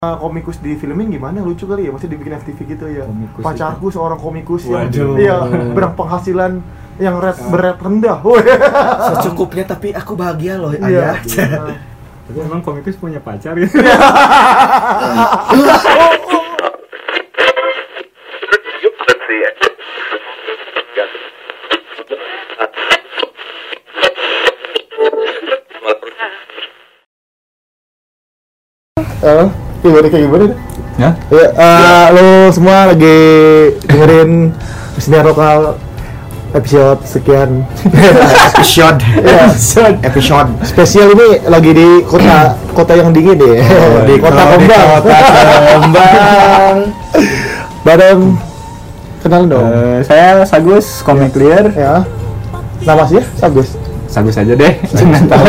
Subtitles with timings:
[0.00, 1.44] Uh, komikus di filming gimana?
[1.44, 3.04] Lucu kali ya maksudnya dibikin FTV gitu ya.
[3.04, 5.20] Komikus pacarku seorang komikus yang Waduh.
[5.20, 5.36] iya
[5.76, 6.64] berpenghasilan
[6.96, 8.40] yang red berat rendah Woi.
[9.12, 11.76] secukupnya tapi aku bahagia loh iya ayah.
[12.32, 13.68] Tapi emang komikus punya pacar ya?
[29.20, 30.44] Eh, gimana kayak gimana?
[30.46, 30.58] Deh?
[31.00, 31.10] Ya?
[31.32, 33.18] Ya, eh, lo semua lagi
[33.88, 34.52] dengerin
[34.92, 35.80] kesenian lokal
[36.52, 37.64] episode sekian.
[38.52, 39.00] Episode.
[39.24, 39.48] Ya.
[40.04, 40.50] episode.
[40.62, 45.16] Spesial ini lagi di kota kota yang dingin deh Oh, di kota Kembang kota
[45.80, 46.76] Kembang.
[47.80, 48.20] bareng.
[49.20, 49.64] Kenal dong.
[49.68, 51.72] Eh, saya Sagus, komik clear.
[51.72, 52.04] ya.
[52.80, 53.76] Nama sih ya Sagus
[54.10, 54.74] Sagus aja deh.
[54.98, 55.44] Jangan tahu.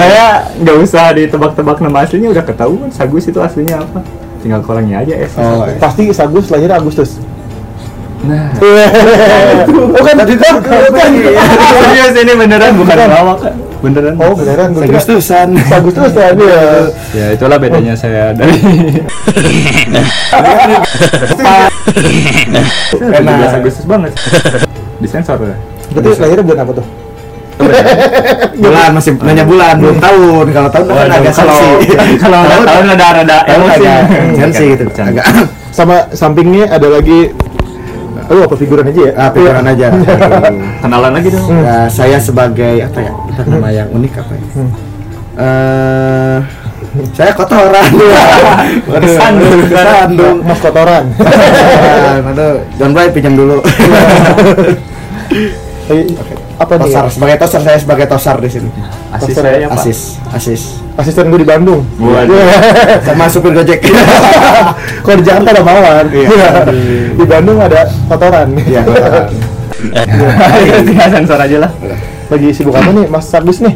[0.00, 0.26] saya
[0.56, 4.00] nggak usah ditebak-tebak nama aslinya udah ketahuan Sagus itu aslinya apa.
[4.40, 5.36] Tinggal kurangnya aja S.
[5.36, 7.20] Oh, pasti Sagus lahirnya Agustus
[8.18, 8.50] Nah,
[9.94, 11.10] bukan tadi tuh bukan
[11.70, 13.38] serius ini beneran bukan lawak.
[13.78, 14.18] Beneran.
[14.18, 16.34] oh beneran Agustusan Agustus ya
[17.18, 18.58] Ya itulah bedanya saya dari
[22.98, 23.54] Enak.
[23.62, 24.18] Agustus banget.
[24.98, 25.54] Disensor ya.
[25.94, 27.07] berarti lahirnya bulan apa tuh
[28.58, 29.74] bulan masih nanya bulan.
[29.82, 30.46] Belum tahun.
[30.54, 31.90] Kalau tahun kan Waduh, agak kalau sensi.
[32.18, 33.84] Kalau tahun ada tahun emosi.
[34.38, 34.84] sensi gitu.
[34.98, 35.24] Agak.
[35.78, 37.30] Sama sampingnya ada lagi
[38.28, 39.12] Aduh apa figuran aja ya?
[39.16, 39.86] ah pikiran aja.
[40.84, 41.48] Kenalan lagi dong.
[41.48, 44.44] Nah, saya sebagai apa ya Bentar, nama yang unik apa ya?
[45.38, 46.38] Eh,
[47.16, 47.88] saya kotoran.
[49.00, 49.64] Kesandung.
[49.72, 51.04] kesandung Mas kotoran.
[52.28, 53.64] Aduh, John Boy pinjam dulu.
[55.88, 56.04] Eh,
[56.54, 56.84] apa nih?
[56.84, 58.68] tosar sebagai tosar saya sebagai tosar di sini.
[59.08, 59.76] Asis Tosar saya Pak.
[59.78, 60.62] Asis, asis.
[60.94, 61.80] Asisten gue di Bandung.
[61.96, 62.36] Waduh.
[63.06, 63.80] Sama supir Gojek.
[65.04, 66.04] Kalau di Jakarta ada mawar.
[66.06, 66.68] Iya.
[67.14, 68.52] di Bandung ada kotoran.
[68.58, 69.26] Iya, kotoran.
[70.84, 71.72] Tinggal sensor aja lah.
[72.28, 73.72] Lagi sibuk apa nih Mas Sagus nih?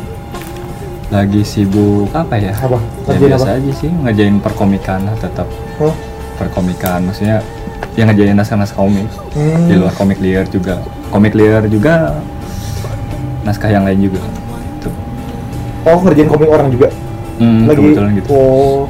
[1.08, 2.53] Lagi sibuk apa ya?
[2.53, 2.76] Apa?
[3.06, 3.56] Ya biasa apa?
[3.56, 5.94] aja sih ngerjain perkomikan lah tetap Oh.
[6.37, 7.41] perkomikan maksudnya
[7.94, 9.66] yang ngerjain naskah-naskah komik Hmm.
[9.66, 10.81] di luar komik liar juga
[11.12, 12.17] komik liar juga
[13.45, 14.21] naskah yang lain juga
[14.81, 14.89] gitu.
[15.84, 16.89] Oh ngerjain komik orang juga.
[17.37, 17.77] Hmm, Lagi.
[17.78, 18.89] kebetulan gitu Oh.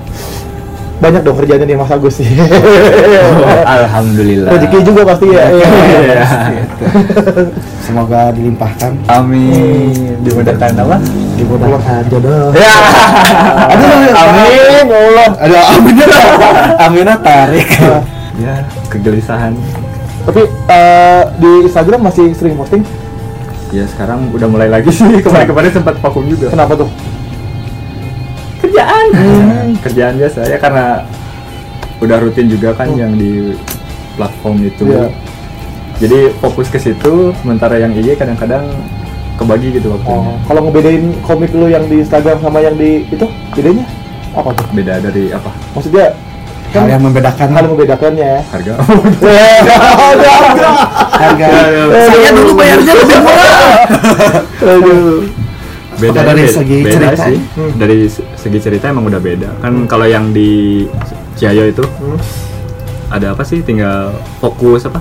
[1.02, 2.30] Banyak dong kerjaannya nih Mas Agus sih.
[3.22, 5.50] Oh, Alhamdulillah Rezeki juga pasti ya.
[5.50, 5.66] Iya.
[5.66, 6.64] Iya.
[7.86, 8.94] Semoga dilimpahkan.
[9.10, 10.96] Amin dimudahkan apa?
[11.34, 12.54] Dimudahkan jodoh.
[12.54, 12.74] Ya.
[13.66, 15.28] Aduh, amin, ya Allah.
[15.42, 15.96] Ada amin
[16.86, 17.66] Aminah tarik.
[18.38, 19.52] ya kegelisahan
[20.22, 22.84] Tapi eh, di Instagram masih sering posting.
[23.70, 26.92] ya sekarang udah mulai lagi sih kemarin-kemarin sempat vakum juga Kenapa tuh?
[28.60, 29.06] kerjaan
[29.80, 31.08] kerjaan biasa ya karena
[31.98, 33.56] udah rutin juga kan yang di
[34.12, 35.08] platform itu Iya.
[35.98, 38.68] jadi fokus ke situ sementara yang IG kadang-kadang
[39.34, 43.24] kebagi gitu waktunya Oh, kalau ngebedain komik lu yang di Instagram sama yang di itu,
[43.52, 43.88] bedanya
[44.32, 44.66] apa tuh?
[44.70, 46.12] beda dari apa Maksudnya
[46.74, 48.32] Hal yang membedakan hal membedakannya.
[48.52, 48.72] harga
[51.12, 51.46] harga.
[52.02, 53.60] Saya dulu bayarnya lebih murah.
[54.62, 55.16] Aduh.
[55.94, 57.22] beda Apa dari segi beda cerita?
[57.22, 57.72] sih Hmm.
[57.76, 60.82] dari se- segi cerita emang udah beda kan kalau yang di
[61.32, 62.18] Ciayo itu Hmm.
[63.08, 64.10] ada apa sih tinggal
[64.40, 64.98] fokus apa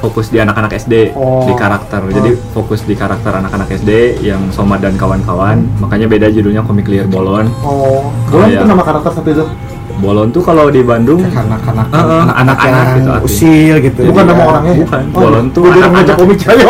[0.00, 1.46] fokus di anak-anak SD Oh.
[1.46, 3.90] di karakter jadi fokus di karakter anak-anak SD
[4.20, 8.10] yang Somad dan kawan-kawan makanya beda judulnya komik liar bolon Oh,
[8.42, 9.44] yang- itu nama karakter satu itu.
[10.02, 13.24] Bolon tuh kalau di Bandung Anak-anak Ah, ah, anak-anak yang gitu artinya.
[13.24, 14.00] usil gitu.
[14.04, 14.30] Bukan Iya.
[14.30, 14.74] nama orangnya.
[14.76, 15.02] bukan.
[15.12, 16.02] Bolon tuh udah anak-anak.
[16.02, 16.66] baca komik Cayo.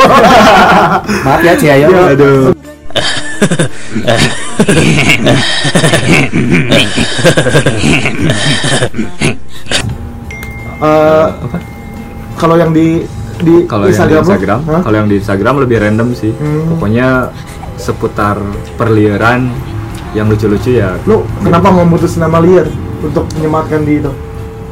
[1.24, 1.88] Maaf ya Ciayo.
[1.88, 2.02] Iya.
[2.12, 2.52] aduh
[10.82, 11.58] Eh, apa
[12.34, 13.06] kalau yang di
[13.38, 14.22] di kalau yang di Instagram?
[14.26, 16.74] Instagram kalau yang di Instagram lebih random sih Hmm.
[16.74, 17.30] pokoknya
[17.78, 18.34] seputar
[18.74, 19.46] perliaran
[20.12, 22.66] yang lucu-lucu ya lu kenapa memutus nama liar
[23.02, 24.12] untuk menyematkan di itu?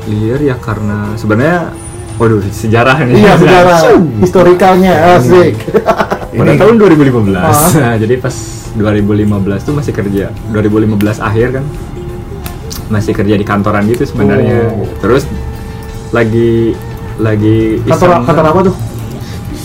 [0.02, 1.76] liar ya karena sebenarnya
[2.16, 3.78] waduh sejarah ini Iya, sejarah
[4.24, 5.54] historikalnya asik.
[6.40, 7.52] pada tahun 2015 Ah.
[7.76, 8.32] nah, jadi pas
[8.72, 9.28] 2015
[9.60, 11.64] tuh masih kerja 2015 akhir kan
[12.88, 14.88] masih kerja di kantoran gitu sebenarnya Oh.
[14.98, 15.28] terus
[16.10, 16.74] lagi
[17.16, 18.74] lagi Kantor kantor apa tuh?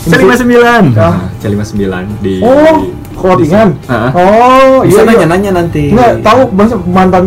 [0.06, 0.82] C59 Ah.
[0.92, 1.82] nah, C59
[2.20, 3.74] di Oh, clothingan.
[3.74, 4.12] di- Ah, ah.
[4.14, 5.08] Oh, Bisa iya.
[5.08, 5.26] iya.
[5.26, 5.90] nanya-nanya nanti.
[5.90, 6.40] Enggak, tahu
[6.86, 7.24] mantan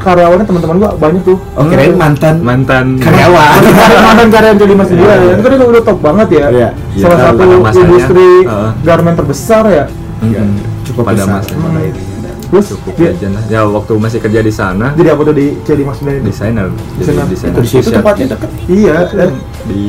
[0.00, 1.38] karyawannya teman-teman gua banyak tuh.
[1.54, 3.60] Oh, kirain mantan mantan karyawan.
[4.08, 5.32] mantan karyawan jadi Mas Dila ya.
[5.36, 6.46] Itu kan udah, udah top banget ya.
[6.48, 6.68] Iya.
[6.96, 8.72] Iya, Salah satu pada masanya, industri uh.
[8.82, 9.84] garment terbesar ya.
[10.20, 10.50] Mm-mm.
[10.88, 11.40] Cukup pada besar.
[11.40, 12.02] masa pada ini.
[12.50, 13.44] Terus cukup dia legend lah.
[13.46, 16.10] Ya waktu masih kerja di sana jadi apa tuh di CD Mas itu?
[16.26, 16.66] desainer,
[16.98, 17.54] jadi Desainer.
[17.54, 18.02] Itu di situ sosial.
[18.02, 18.50] tempatnya dekat.
[18.66, 19.32] Iya, eh.
[19.70, 19.82] di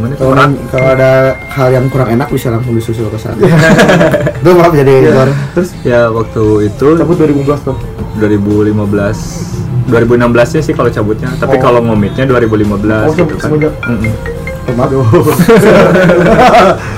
[0.00, 0.18] mana tuh?
[0.18, 0.48] Kalau Merak.
[0.68, 1.10] kalau ada
[1.46, 3.36] hal yang kurang enak bisa langsung disusul ke sana.
[4.40, 5.10] Itu maaf jadi Iya.
[5.12, 5.28] luar.
[5.52, 7.76] Terus ya waktu itu cabut 2015 tuh.
[8.16, 11.60] 2015 2016 nya sih kalau cabutnya, tapi Oh.
[11.60, 13.48] kalau ngomiknya 2015 Oh, gitu kan.
[13.52, 14.12] Mm-mm.
[14.70, 15.02] Aduh.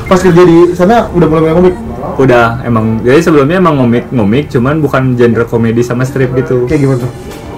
[0.07, 1.75] Pas kerja di sana udah mulai main komik.
[2.15, 6.67] Udah emang jadi sebelumnya emang ngomik-ngomik cuman bukan genre komedi sama strip gitu.
[6.67, 7.11] Kayak gimana tuh?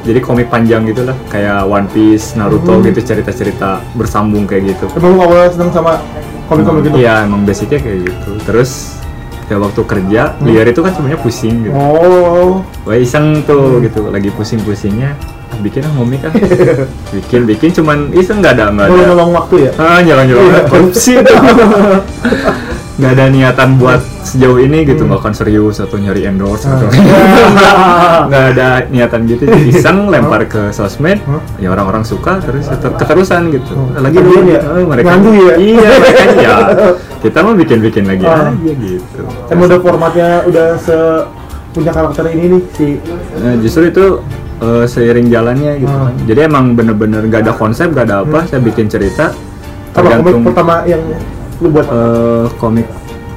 [0.04, 2.84] Jadi komik panjang gitu lah, kayak One Piece, Naruto Hmm.
[2.84, 4.86] gitu cerita-cerita bersambung kayak gitu.
[5.00, 5.96] Emang lu awalnya seneng sama
[6.44, 6.96] komik-komik gitu?
[7.00, 8.30] Iya, emang basicnya kayak gitu.
[8.44, 9.00] Terus
[9.48, 10.44] kayak waktu kerja, Hmm.
[10.44, 11.72] liar itu kan sebenarnya pusing gitu.
[11.72, 15.16] Oh, Wah iseng tuh gitu, lagi pusing-pusingnya
[15.60, 16.32] bikin ah ngomik ah.
[17.10, 18.92] bikin bikin cuman iseng nggak ada nggak ada.
[18.92, 19.70] nolong-nolong waktu ya?
[19.76, 20.60] Ah jalan-jalan Iya.
[20.66, 21.12] korupsi
[22.94, 26.78] nggak ada niatan buat sejauh ini gitu nggak akan serius atau nyari endorse Hmm.
[26.78, 26.78] Ah.
[26.78, 26.88] atau
[28.30, 31.18] nggak ada niatan gitu iseng lempar ke sosmed
[31.58, 33.98] ya orang-orang suka terus ter- keterusan gitu Hmm.
[33.98, 34.60] lagi dulu ya?
[34.62, 35.54] eh, mereka ya?
[35.56, 36.54] iya mereka ya
[37.18, 38.54] kita mau bikin-bikin lagi Ah.
[38.54, 40.98] aja gitu Emang udah formatnya udah se
[41.72, 42.86] punya karakter ini nih si
[43.34, 44.22] Nah, justru itu
[44.56, 46.06] eh, seiring jalannya gitu Hmm.
[46.08, 46.14] kan.
[46.24, 48.44] Jadi emang bener-bener gak ada konsep, gak ada apa.
[48.44, 49.38] Saya bikin cerita apa
[49.94, 51.02] komik tergantung pertama yang
[51.58, 51.86] lu buat?
[51.86, 52.86] eh, komik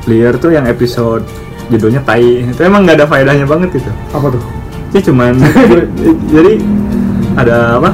[0.01, 1.23] Clear tuh yang episode
[1.67, 2.23] judulnya Tai.
[2.47, 3.91] Itu emang gak ada faedahnya banget gitu.
[4.09, 4.41] apa tuh?
[4.87, 5.35] Sih cuman
[6.33, 6.63] jadi
[7.35, 7.91] ada apa?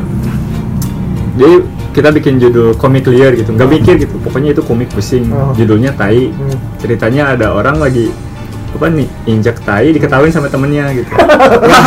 [1.33, 1.55] Jadi
[1.93, 3.49] kita bikin judul komik Clear gitu.
[3.51, 4.13] Gak mikir gitu.
[4.21, 5.25] Pokoknya itu komik pusing.
[5.29, 5.53] Oh.
[5.53, 6.29] Judulnya Tai.
[6.29, 6.57] Hmm.
[6.77, 8.13] Ceritanya ada orang lagi
[8.73, 11.07] apa nih injek tai diketawain sama temennya gitu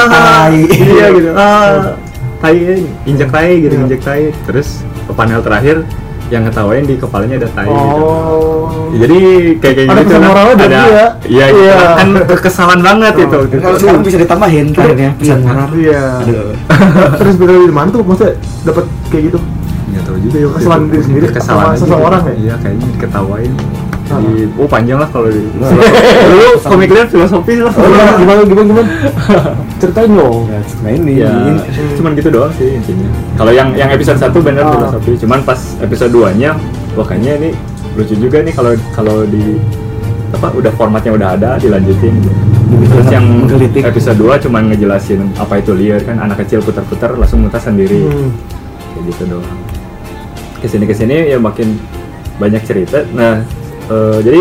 [0.08, 0.56] Tai.
[0.70, 1.92] iya gitu ah
[2.36, 2.56] tai
[3.02, 3.82] injek tai gitu Iya.
[3.82, 4.68] injek tai terus
[5.02, 5.82] ke panel terakhir
[6.26, 8.90] yang ngetawain di kepalanya ada tai gitu Oh.
[8.92, 9.18] jadi
[9.58, 11.06] kayak kayak Ada gitu ada berarti ya?
[11.26, 11.60] iya gitu.
[11.60, 11.76] Iya.
[11.94, 13.24] kan kekesalan banget Oh.
[13.44, 15.68] itu Kalau sekarang bisa ditambahin terakhirnya pesan moral.
[15.72, 16.04] Iya.
[16.20, 16.50] Aduh.
[17.20, 19.38] Terus bener di mana tuh maksudnya dapat kayak gitu?
[19.86, 20.82] nggak tahu juga ya itu.
[20.84, 22.28] diri sendiri sama aja seseorang gitu.
[22.28, 22.36] ya?
[22.36, 23.52] iya kayaknya diketawain
[24.08, 24.18] Ah.
[24.18, 25.70] jadi oh panjang lah kalau di Nah.
[26.24, 28.88] dulu komik lihat filosofi lah Oh, gimana gimana gimana gimana?
[29.80, 30.46] Ceritain dong.
[30.46, 31.12] Ya, nah ini.
[31.16, 31.52] ya ini.
[31.94, 34.72] cuman gitu doang sih intinya kalau yang yang episode 1 bener Ah.
[34.72, 36.54] filosofi cuman pas episode 2 nya
[36.92, 37.50] wah kayaknya ini
[37.92, 39.56] lucu juga nih kalau kalau di
[40.28, 42.34] apa udah formatnya udah ada dilanjutin gitu.
[42.88, 43.82] terus yang Menggelitik.
[43.84, 48.30] episode 2 cuman ngejelasin apa itu liar kan anak kecil putar-putar langsung mutas sendiri Hmm.
[48.92, 49.56] kayak gitu doang
[50.56, 51.78] ke sini ke sini ya makin
[52.36, 53.40] banyak cerita nah
[53.86, 54.40] eh, jadi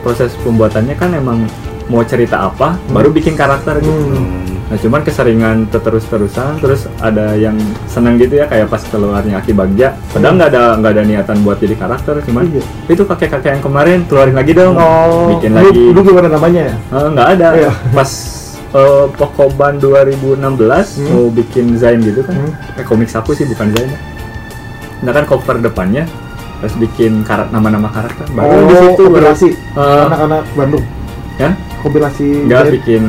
[0.00, 1.44] proses pembuatannya kan emang
[1.86, 4.42] mau cerita apa baru bikin karakter gitu Hmm.
[4.66, 7.54] Nah cuman keseringan terus-terusan terus ada yang
[7.86, 11.54] seneng gitu ya kayak pas keluarnya Aki Bagja padahal nggak ada nggak ada niatan buat
[11.56, 12.62] jadi karakter cuman Iya.
[12.88, 16.74] itu kakek-kakek yang kemarin keluarin lagi dong Oh, bikin lu- lagi Lu gimana namanya ya?
[16.74, 17.70] Eh, nggak ada Iya.
[17.94, 18.10] pas
[18.68, 21.08] eh, Pokoban 2016 Hmm.
[21.08, 22.50] mau bikin Zain gitu kan Hmm.
[22.74, 23.94] eh, komik saku sih bukan Zain
[24.98, 26.10] nah kan cover depannya
[26.56, 30.84] terus bikin karak nama-nama karakter baru Oh, di situ kompilasi Eh, anak-anak Bandung.
[31.36, 32.28] ya Kompilasi.
[32.44, 33.04] nggak bikin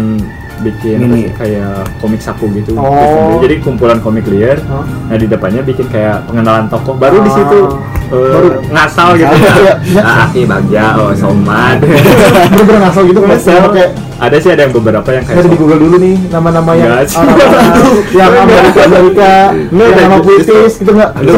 [0.59, 1.21] bikin Mini.
[1.31, 3.37] kayak komik saku gitu Oh.
[3.39, 4.83] Jadi kumpulan komik liar Hah?
[5.07, 7.35] nah di depannya bikin kayak pengenalan tokoh baru di Ah.
[7.35, 7.59] situ
[8.07, 8.47] eh, Baru.
[8.67, 10.01] ngasal gitu Iya, iya.
[10.23, 11.77] Aki Bagja oh Somad
[12.51, 13.29] Bener-bener ngasal gitu kan?
[13.31, 13.61] Ngasal.
[13.69, 16.89] Kayak ada sih ada yang beberapa yang kayak Saya di Google dulu nih nama-nama yang
[16.89, 19.31] orang-orang yang Amerika Amerika
[19.69, 21.11] yang nama puitis gitu nggak?
[21.15, 21.37] Itu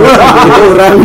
[0.69, 0.95] orang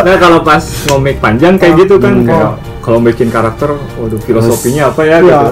[0.00, 2.26] nah kalau pas ngomik panjang kayak gitu kan Hmm.
[2.26, 5.22] kayak kalau bikin karakter waduh filosofinya apa ya Iya.
[5.22, 5.48] gitu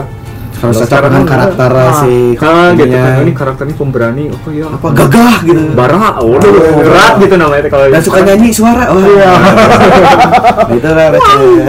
[0.63, 3.75] Harus Kalau cocok sekarang dengan kan, karakter ah, si ah gitu kan ini karakter ini
[3.75, 5.63] pemberani apa ya apa gagah gitu.
[5.75, 6.79] bara waduh Oh.
[6.79, 8.85] berat gitu namanya kalau Dan suka nyanyi suara.
[8.89, 9.33] Oh Iya.
[10.71, 11.67] Itu lah receh.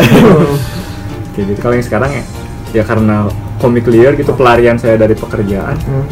[1.33, 2.23] kayak gitu kalau yang sekarang ya
[2.71, 3.15] ya karena
[3.57, 6.05] komik liar gitu pelarian saya dari pekerjaan Hmm.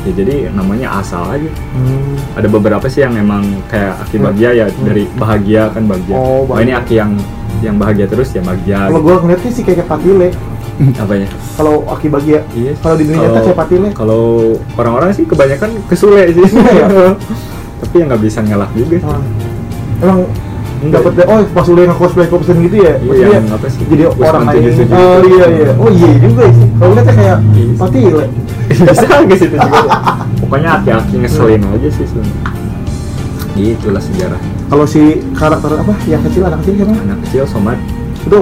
[0.00, 2.18] ya jadi namanya asal aja Hmm.
[2.32, 4.26] ada beberapa sih yang emang kayak Aki Hmm.
[4.26, 7.14] Bagja ya dari bahagia kan Bagja Oh, oh, ini Aki yang
[7.60, 9.06] yang bahagia terus ya Bagja Kalau gitu.
[9.06, 10.30] gua ngeliatnya sih kayak Patile.
[11.02, 12.40] apanya Kalau Aki Bagia.
[12.52, 13.88] iya Kalau di dunia nyata kayak Patile.
[13.92, 14.22] kalau
[14.74, 16.44] orang-orang sih kebanyakan kesule sih
[16.80, 16.86] ya?
[17.80, 18.96] tapi ya nggak bisa ngelak juga.
[19.04, 19.22] Ah.
[19.98, 20.18] Emang
[20.78, 23.82] dapat deh, oh pas lu yang cosplay cosplay gitu ya, Iya, yang apa sih?
[23.84, 24.62] jadi orang lain.
[24.62, 25.26] 77 Oh gitu.
[25.28, 26.66] iya iya, oh iya juga sih.
[26.72, 27.74] Kalau lihatnya kayak Iya.
[27.74, 28.26] Patile.
[28.68, 29.80] bisa ke situ juga
[30.38, 32.36] pokoknya aki-aki ngeselin aja sih sebenarnya
[33.56, 36.94] itulah sejarah Kalau si karakter apa yang kecil anak kecil siapa?
[37.00, 37.78] anak kecil somat
[38.20, 38.38] Itu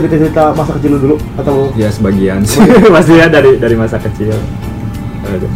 [0.00, 4.32] cerita-cerita masa kecil lu dulu atau ya sebagian sih pasti ya dari dari masa kecil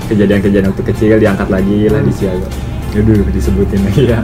[0.07, 2.49] kejadian-kejadian waktu kecil diangkat lagi lah di Siaga
[2.93, 4.21] Aduh, disebutin lagi ya.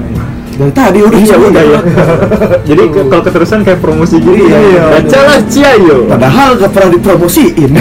[0.52, 1.80] Dari tadi udah Iya, udah ya.
[2.68, 4.60] Jadi ke- kalau keterusan kayak promosi gitu ya.
[4.60, 4.82] Iya.
[4.92, 6.04] Baca lah Ciayo.
[6.04, 7.72] Padahal gak pernah dipromosiin.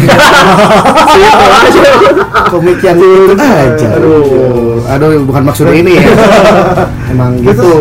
[2.47, 3.87] Komik yang itu aja.
[3.99, 4.79] Aduh.
[4.87, 6.07] Aduh, bukan maksudnya ini ya.
[7.11, 7.51] Emang Gitu.
[7.51, 7.73] gitu.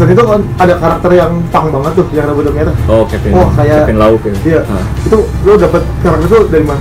[0.00, 2.72] Selain itu kan ada karakter yang pang banget tuh yang rambut merah.
[2.88, 3.36] Oh, Kevin.
[3.36, 4.32] Wah, kayak- Kevin Lau ya.
[4.48, 4.60] Iya.
[4.64, 6.80] Ah, Itu lo dapet karakter itu dari mana?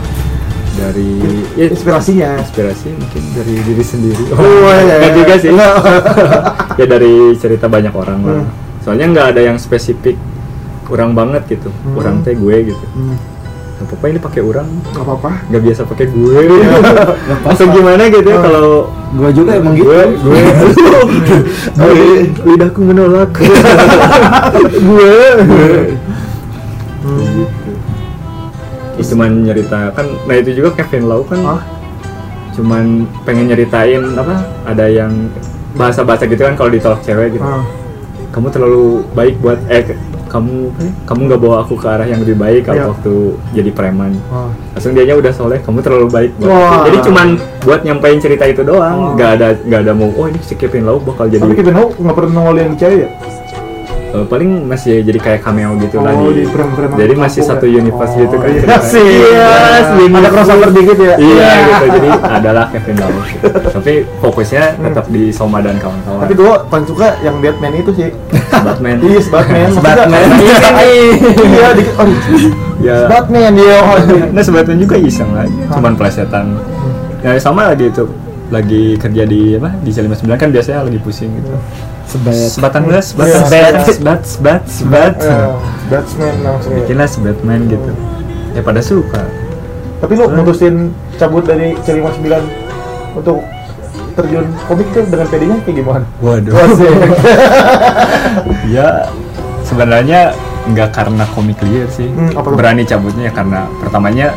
[0.79, 1.09] dari
[1.59, 2.39] ya, Inspirasinya.
[2.39, 4.23] inspirasi mungkin dari diri sendiri.
[4.31, 4.39] Oh,
[4.71, 5.17] iya, Nggak iya.
[5.19, 5.51] juga sih.
[6.79, 8.39] ya dari cerita banyak orang lah.
[8.39, 8.47] Hmm.
[8.79, 10.15] Soalnya nggak ada yang spesifik
[10.87, 11.67] kurang banget gitu.
[11.83, 11.99] Hmm.
[11.99, 12.85] Kurang teh gue gitu.
[12.95, 13.19] Hmm,
[13.79, 15.31] Gak apa-apa ini pakai orang Gak apa-apa.
[15.47, 17.49] nggak biasa pakai gue apa-apa.
[17.49, 18.41] atau gimana gitu ya Oh.
[18.41, 18.67] kalau
[19.09, 19.87] Gua juga emang gitu.
[19.87, 20.41] gue gue
[21.73, 21.93] gue
[22.45, 23.31] lidahku menolak
[24.89, 25.19] gue
[26.99, 27.23] Hmm.
[27.39, 27.71] gitu
[28.93, 31.61] Ya, cuman nyeritakan nah itu juga Kevin Lau kan Hah?
[32.51, 32.85] cuman
[33.23, 35.31] pengen nyeritain apa ada yang
[35.71, 37.63] bahasa-bahasa gitu kan kalau ditolak cewek gitu Ah.
[38.29, 39.95] kamu terlalu baik buat eh
[40.29, 40.69] kamu
[41.03, 42.87] kamu nggak bawa aku ke arah yang lebih baik kalau Iya.
[42.87, 43.13] waktu
[43.51, 44.47] jadi preman Ah.
[44.71, 47.27] langsung dianya udah soleh kamu terlalu baik buat jadi cuman
[47.59, 48.67] buat nyampein cerita itu Oh.
[48.69, 51.75] doang nggak ada nggak ada mau oh ini si Kevin Lau bakal jadi Tapi Kevin
[51.75, 53.09] Ho nggak pernah nongol yang cewek ya?
[54.09, 57.47] Eh, paling masih jadi kayak cameo gitu Oh, preman-preman jadi masih ya?
[57.47, 58.81] satu universe Oh, gitu kan iya ceritanya.
[58.83, 59.05] sih.
[59.05, 59.49] iya
[59.85, 60.17] selingkuh.
[60.17, 61.15] Ada crossover dikit ya?
[61.15, 63.47] iya gitu jadi adalah Kevin Lau gitu.
[63.69, 68.09] tapi fokusnya tetap di Soma dan kawan-kawan Tapi gue paling suka yang Batman itu sih.
[68.49, 69.69] Batman Iya, Batman.
[69.85, 70.21] Batman.
[71.39, 71.93] Iya, dikit.
[71.95, 72.07] Oh,
[72.79, 73.77] ya Batman dia.
[73.79, 73.97] Oh,
[74.31, 76.57] nah sebetulnya juga iseng lah cuman plesetan
[77.19, 78.09] ya sama lagi itu
[78.49, 81.53] lagi kerja di apa di Jalima 9 kan biasanya lagi pusing gitu
[82.09, 82.33] Sebat.
[82.49, 84.21] sebatan gas Iya, sebat sebat sebat.
[84.25, 85.13] sebat sebat sebat
[85.87, 86.71] Batman langsung.
[86.71, 86.77] ya.
[86.81, 87.91] bikinlah Batman gitu
[88.49, 89.21] ya pada suka
[89.99, 90.75] Tapi lu mutusin
[91.15, 92.25] cabut dari Celima 9
[93.15, 93.43] untuk
[94.11, 96.05] terjun komik itu dengan pedenya kayak gimana?
[96.19, 96.51] waduh
[98.67, 99.07] ya
[99.61, 100.33] sebenarnya
[100.67, 102.55] nggak karena komik liar sih Hmm, apa tuh?
[102.55, 104.27] berani cabutnya ya karena pertamanya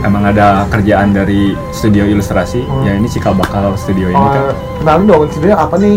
[0.00, 2.82] emang ada kerjaan dari studio ilustrasi Hmm.
[2.82, 5.96] ya ini cikal bakal studio ini kan kenalin dong sebenarnya apa nih?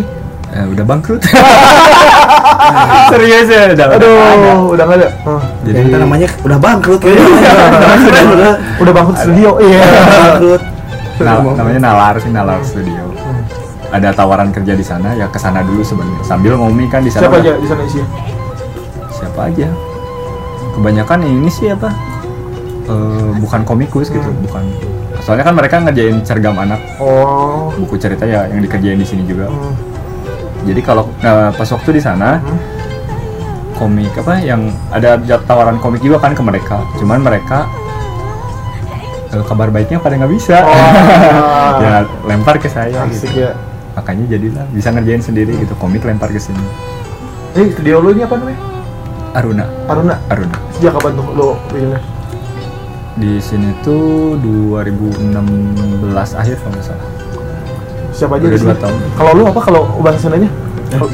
[0.54, 1.22] Eh, udah bangkrut
[3.10, 4.54] serius ya udah Aduh, udah nggak ada.
[4.64, 5.10] udah nggak ada.
[5.26, 5.42] Oh.
[5.64, 7.02] jadi Kita namanya udah bangkrut.
[7.04, 9.50] Udah, udah bangun studio.
[9.60, 9.82] Iya.
[9.82, 10.62] bangkrut.
[11.16, 13.06] na- namanya Nalar sih Nalar Studio
[13.88, 17.24] ada tawaran kerja di sana ya ke sana dulu sebenarnya sambil ngomong kan di sana
[17.24, 18.08] Siapa aja di sana isinya?
[19.14, 19.68] siapa aja
[20.74, 21.94] kebanyakan ini sih apa
[22.84, 24.42] eh, bukan komikus gitu Hmm.
[24.42, 24.64] bukan
[25.20, 27.70] soalnya kan mereka ngerjain cergam anak Oh.
[27.78, 29.78] buku cerita ya yang dikerjain di sini juga Hmm.
[30.64, 32.60] Jadi kalau nah, pas waktu di sana Hmm.
[33.76, 37.66] komik apa yang ada tawaran komik juga kan ke mereka cuman mereka
[39.30, 41.82] eh, kabar baiknya pada nggak bisa Oh.
[41.84, 43.52] ya lempar ke saya Asik gitu ya.
[43.94, 46.62] makanya jadilah bisa ngerjain sendiri gitu komik lempar ke sini
[47.54, 48.58] Ini studio lu ini apa namanya?
[49.34, 50.16] Aruna Aruna.
[50.28, 52.02] Aruna Sejak kapan tuh lo bikinnya?
[53.14, 55.30] di sini tuh 2016
[56.34, 57.08] akhir kalau nggak salah
[58.14, 58.98] Siapa aja Udah dua tahun.
[59.14, 60.50] Kalau lu apa kalau bahasanya?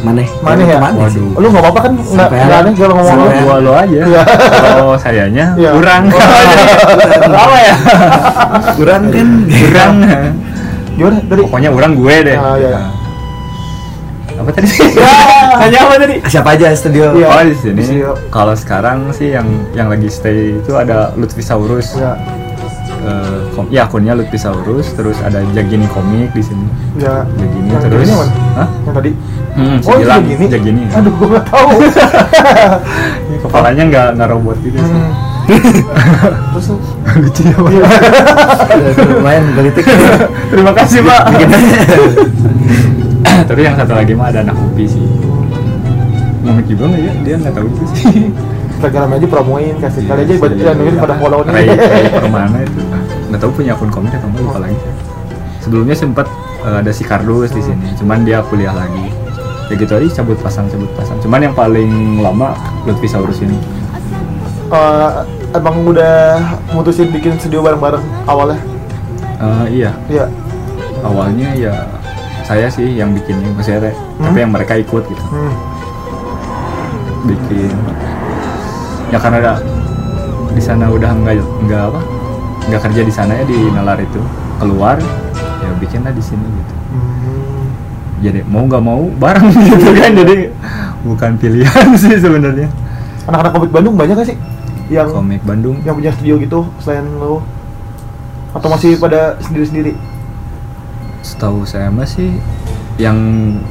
[0.03, 0.27] Mana?
[0.43, 0.75] Mana ya?
[0.77, 1.39] Waduh.
[1.39, 1.91] Lu nggak apa-apa kan?
[1.95, 3.29] Nggak Sampai nggak aneh kalau ngomong lu.
[3.41, 4.21] gua lo aja Iya.
[4.59, 5.71] kalau sayanya Iya.
[5.71, 6.19] kurang Oh.
[6.19, 7.75] Jadi, apa ya
[8.75, 9.27] Kurang kan?
[9.47, 9.93] kurang
[10.91, 11.41] Gimana tadi?
[11.41, 12.69] pokoknya orang gue deh Ah, iya.
[12.75, 12.91] Nah.
[14.37, 14.67] apa tadi
[14.99, 15.11] Ya.
[15.59, 17.05] hanya apa tadi Siapa aja studio?
[17.13, 17.27] Iya.
[17.29, 18.09] oh di sini Studio.
[18.29, 22.19] kalau sekarang sih yang yang lagi stay itu ada Lutfisaurus Ya,
[23.09, 26.61] Eh, kom- ya akunnya Lutfisaurus terus ada Jagini komik di sini
[26.95, 27.25] ya.
[27.33, 28.33] Jagini Yang terus ini mana?
[28.53, 28.67] Hah?
[28.85, 29.11] Yang tadi?
[29.49, 30.45] Hmm, Oh, itu Gilang, gini?
[30.47, 31.69] Jagini Aduh, gua nggak tahu.
[33.43, 35.11] Kepalanya nggak nggak robot gitu sih Hmm.
[36.53, 36.77] Terus lu?
[37.17, 37.71] lucu ya Pak.
[39.09, 39.81] Lumayan gelitik.
[40.47, 41.21] terima kasih pak
[43.41, 45.01] terus yang satu lagi mah ada anak upi sih
[46.39, 47.13] Ngomik juga nggak ya?
[47.19, 48.29] Dia nggak tahu juga sih.
[48.71, 51.51] Instagram aja promoin, kasih kali aja banyak yang dengerin pada follow nih.
[51.51, 52.79] Ray, Ray Permana itu.
[53.29, 54.77] Nggak tahu punya akun komik atau enggak lupa lagi.
[55.59, 56.25] Sebelumnya sempat
[56.59, 59.13] eh, ada si Kardus di sini, cuman dia kuliah lagi.
[59.69, 61.21] Ya gitu aja cabut pasang cabut pasang.
[61.21, 63.53] Cuman yang paling lama Lutfisaurus ini.
[64.67, 65.11] Eh,
[65.51, 68.57] emang udah mutusin bikin studio bareng-bareng awalnya?
[69.39, 70.25] Eh, iya, Iya.
[70.99, 71.73] awalnya ya
[72.43, 73.95] saya sih yang bikinnya maksudnya teh.
[74.19, 74.41] tapi Hmm.
[74.41, 75.53] yang mereka ikut gitu Hmm.
[77.23, 77.71] bikin
[79.07, 79.53] ya karena ada
[80.49, 82.01] di sana udah nggak nggak apa
[82.69, 84.21] nggak kerja di sana ya di nalar itu
[84.57, 84.95] keluar
[85.59, 87.69] ya bikinlah di sini gitu Hmm.
[88.19, 90.49] jadi mau nggak mau bareng gitu kan jadi
[91.01, 92.69] bukan pilihan sih sebenarnya
[93.21, 94.37] Anak-anak komik Bandung banyak gak sih?
[94.87, 97.45] Yang komik Bandung yang punya studio gitu selain lo?
[98.51, 99.93] Atau masih pada sendiri-sendiri?
[101.21, 102.41] setahu saya masih
[102.97, 103.13] yang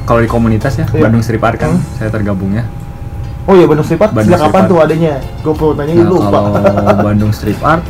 [0.03, 1.01] kalau di komunitas ya Iya.
[1.03, 1.83] Bandung Street Art kan Hmm.
[1.93, 2.63] saya tergabung ya
[3.43, 5.13] Oh iya Bandung Street Art Bandung sejak kapan tuh adanya?
[5.39, 6.29] Gue perlu tanya Nah, lupa.
[6.29, 6.49] kalau
[7.07, 7.83] Bandung Street Art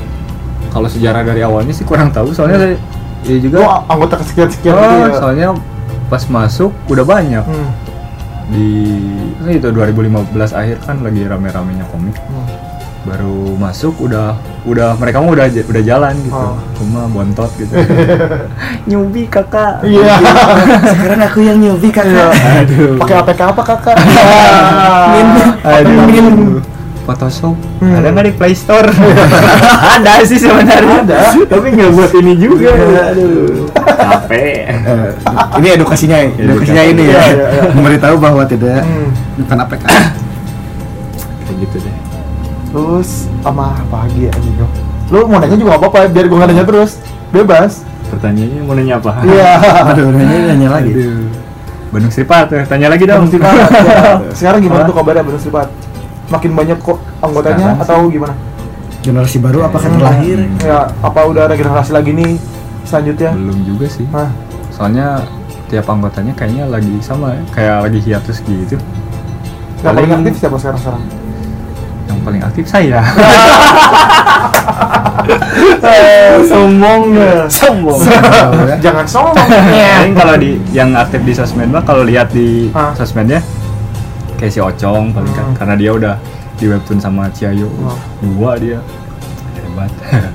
[0.69, 2.75] kalau sejarah dari awalnya sih kurang tahu soalnya saya
[3.21, 5.11] ya juga Gue anggota kesekian-sekian oh, gitu ya.
[5.13, 5.47] soalnya
[6.07, 7.69] pas masuk udah banyak Hmm.
[8.47, 8.67] di
[9.37, 12.47] kan itu 2015 akhir kan lagi rame-ramenya komik Hmm.
[13.01, 16.55] baru masuk udah udah mereka mah udah udah jalan gitu Oh.
[16.75, 17.71] cuma bontot gitu
[18.89, 20.19] nyubi kakak Iya.
[20.91, 22.31] Sekarang aku yang nyubi kakak.
[22.35, 23.97] aduh Pakai APK apa kakak?
[25.13, 25.27] Min.
[25.61, 26.27] aduh Min.
[27.09, 27.95] Photoshop Hmm.
[27.95, 28.85] ada nggak di Play Store
[29.95, 31.19] ada sih sebenarnya Ada.
[31.43, 33.01] tapi nggak buat ini juga Iya.
[33.09, 35.09] aduh capek Eh,
[35.57, 37.61] ini edukasinya, edukasinya ini ya, Iya, iya, iya.
[37.71, 39.09] memberitahu bahwa tidak Hmm.
[39.37, 39.83] bukan APK.
[41.41, 41.95] kayak gitu deh
[42.69, 43.09] Terus
[43.41, 44.67] sama apa lagi ya anjing lo?
[45.09, 47.01] Lu mau nanya juga gak apa-apa biar gue nanya terus.
[47.29, 47.81] Bebas.
[48.07, 49.51] pertanyaannya mau nanya apa Iya.
[49.89, 50.93] Aduh, nanya nanya lagi.
[50.93, 51.33] Aduh.
[51.89, 53.73] Bandung Sripat tuh tanya lagi dong Bandung Art.
[53.73, 53.97] Ya.
[54.37, 54.89] Sekarang gimana Apa?
[54.89, 55.69] tuh kabarnya Bandung Art?
[56.29, 57.83] Makin banyak kok anggotanya Sekarang sih.
[57.83, 58.33] atau gimana?
[58.99, 59.97] Generasi baru apakah Hmm.
[59.97, 60.37] terlahir?
[60.59, 62.37] Ya, apa udah ada generasi lagi nih
[62.81, 63.31] selanjutnya?
[63.31, 64.29] belum juga sih Hah?
[64.69, 65.21] soalnya
[65.67, 68.81] tiap anggotanya kayaknya lagi sama ya, kayak lagi hiatus gitu Yang
[69.85, 71.03] paling Paling- aktif siapa sekarang sekarang?
[72.07, 72.99] yang paling aktif saya
[76.43, 77.45] sombong ya.
[77.47, 77.99] sombong
[78.85, 79.35] Jangan sombong.
[79.37, 83.39] paling kalau di yang aktif di sosmed mah kalau lihat di sosmednya
[84.39, 85.55] kayak si Ocong paling kan Hmm.
[85.55, 86.15] karena dia udah
[86.55, 87.95] di webtoon sama Ciayo Oh.
[88.21, 88.79] dua dia
[89.57, 89.91] hebat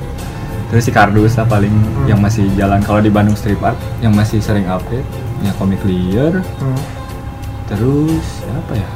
[0.68, 2.06] terus si Kardus lah paling Hmm.
[2.06, 5.04] yang masih jalan kalau di Bandung Street Art yang masih sering update
[5.40, 6.80] ya komik liar Hmm.
[7.64, 8.88] terus siapa ya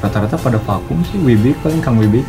[0.00, 2.26] rata-rata pada vakum sih Wibik paling Kang Wibik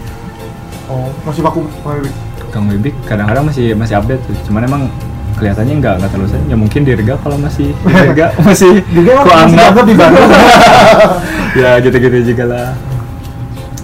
[0.86, 1.64] Oh, masih vakum.
[1.80, 2.12] Bang Wibi.
[2.52, 4.84] Kang Wibik kadang-kadang masih masih update tuh cuman emang
[5.42, 9.32] kelihatannya nggak nggak terlalu sering ya mungkin Dirga kalau masih Dirga masih Dia emang ku
[9.34, 10.30] masih anggap dianggap di Bandung.
[11.62, 12.70] ya gitu-gitu juga lah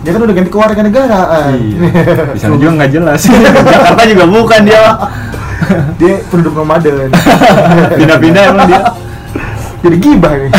[0.05, 1.51] Dia kan udah ganti keluarga negaraan.
[1.57, 1.77] iya
[2.29, 3.19] di sana juga nggak jelas
[3.65, 4.83] Jakarta juga bukan dia
[5.97, 7.09] Dia penduduk nomaden.
[7.97, 8.81] pindah-pindah emang dia
[9.77, 10.51] Jadi gibah nih.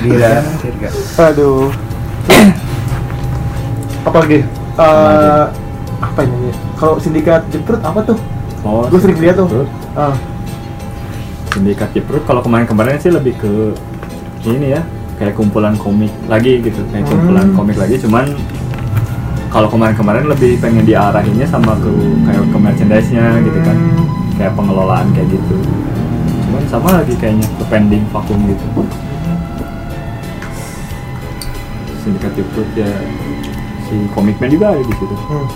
[0.00, 0.44] Dia.
[1.18, 1.72] Aduh.
[4.00, 4.40] apa lagi?
[4.76, 5.44] Eh,
[5.98, 6.52] apa ini?
[6.76, 8.16] Kalau sindikat jepret apa tuh?
[8.62, 9.64] Oh Gue sering lihat tuh.
[9.94, 10.14] Ah,
[11.50, 13.74] sindikat Jeprut kalau kemarin-kemarin sih lebih ke
[14.46, 14.82] ini ya
[15.18, 17.12] kayak kumpulan komik lagi gitu kayak Hmm.
[17.12, 18.24] kumpulan komik lagi cuman
[19.50, 21.90] kalau kemarin-kemarin lebih pengen diarahinnya sama ke
[22.24, 24.06] kayak ke merchandise-nya gitu kan Hmm.
[24.38, 25.54] kayak pengelolaan kayak gitu
[26.48, 28.64] cuman sama lagi kayaknya ke pending vakum gitu
[32.00, 32.88] sindikat Jeprut ya
[33.84, 35.46] si komiknya juga ada di situ hmm.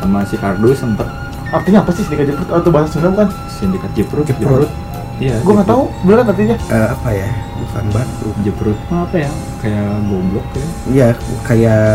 [0.00, 1.06] sama si Kardus sempet
[1.48, 2.48] Artinya apa sih sindikat jepret?
[2.50, 3.28] Atau bahasa Sunda bukan?
[3.48, 4.70] sindikat Jeprut Jeprut.
[5.16, 5.86] iya Gue nggak Jeprut.
[5.88, 6.04] tahu.
[6.04, 6.56] Beneran artinya?
[6.60, 7.28] Eh, apa ya?
[7.56, 8.28] Bukan batu.
[8.42, 11.08] Jeprut mah apa ya kayak goblok ya Iya,
[11.42, 11.86] kayak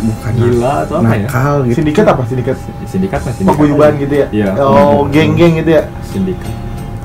[0.00, 1.76] bukan gila atau apa ya nakal gitu.
[1.78, 2.22] Sindikat apa?
[2.24, 4.26] Sindikat sindikat mas sindikat paguyuban gitu ya?
[4.30, 5.82] iya Oh, geng-geng gitu ya?
[6.04, 6.52] sindikat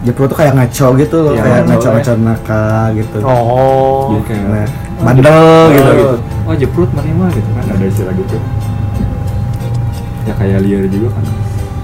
[0.01, 3.17] Jepro tuh kayak ngaco gitu loh, Iya, kayak ngaco, ngaco-ngaco nakal gitu.
[3.25, 4.13] Oh.
[4.13, 4.65] Jadi kayak Nah,
[5.01, 5.41] bandel
[5.73, 5.81] gitu.
[5.81, 5.95] Oh.
[5.97, 6.15] gitu.
[6.45, 8.38] oh jeprut mana mah gitu kan ada istilah gitu
[10.23, 11.23] ya kayak liar juga kan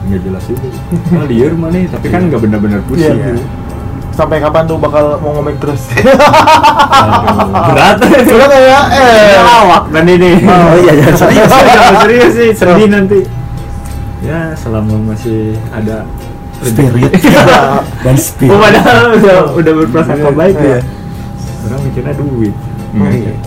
[0.02, 0.68] nggak jelas juga
[1.14, 3.38] oh, liar mana tapi kan nggak benar-benar pusing Iya.
[3.38, 3.44] gitu.
[4.12, 5.88] Sampai kapan tuh bakal mau ngomong terus?
[7.72, 7.96] Berat
[8.28, 9.40] Sudah kayak eh.
[9.40, 11.48] lawak dan ini Oh iya, jangan serius.
[11.50, 13.20] Jangan serius sih sedih nanti
[14.22, 16.06] ya selama masih ada
[16.62, 17.10] Spirit
[18.06, 18.54] dan spirit.
[18.54, 20.78] Oh, padahal udah udah berprasangka baik Iya.
[20.78, 20.80] ya.
[21.66, 22.54] Orang mikirnya duit.
[22.94, 23.02] Hmm.
[23.02, 23.38] Enggak.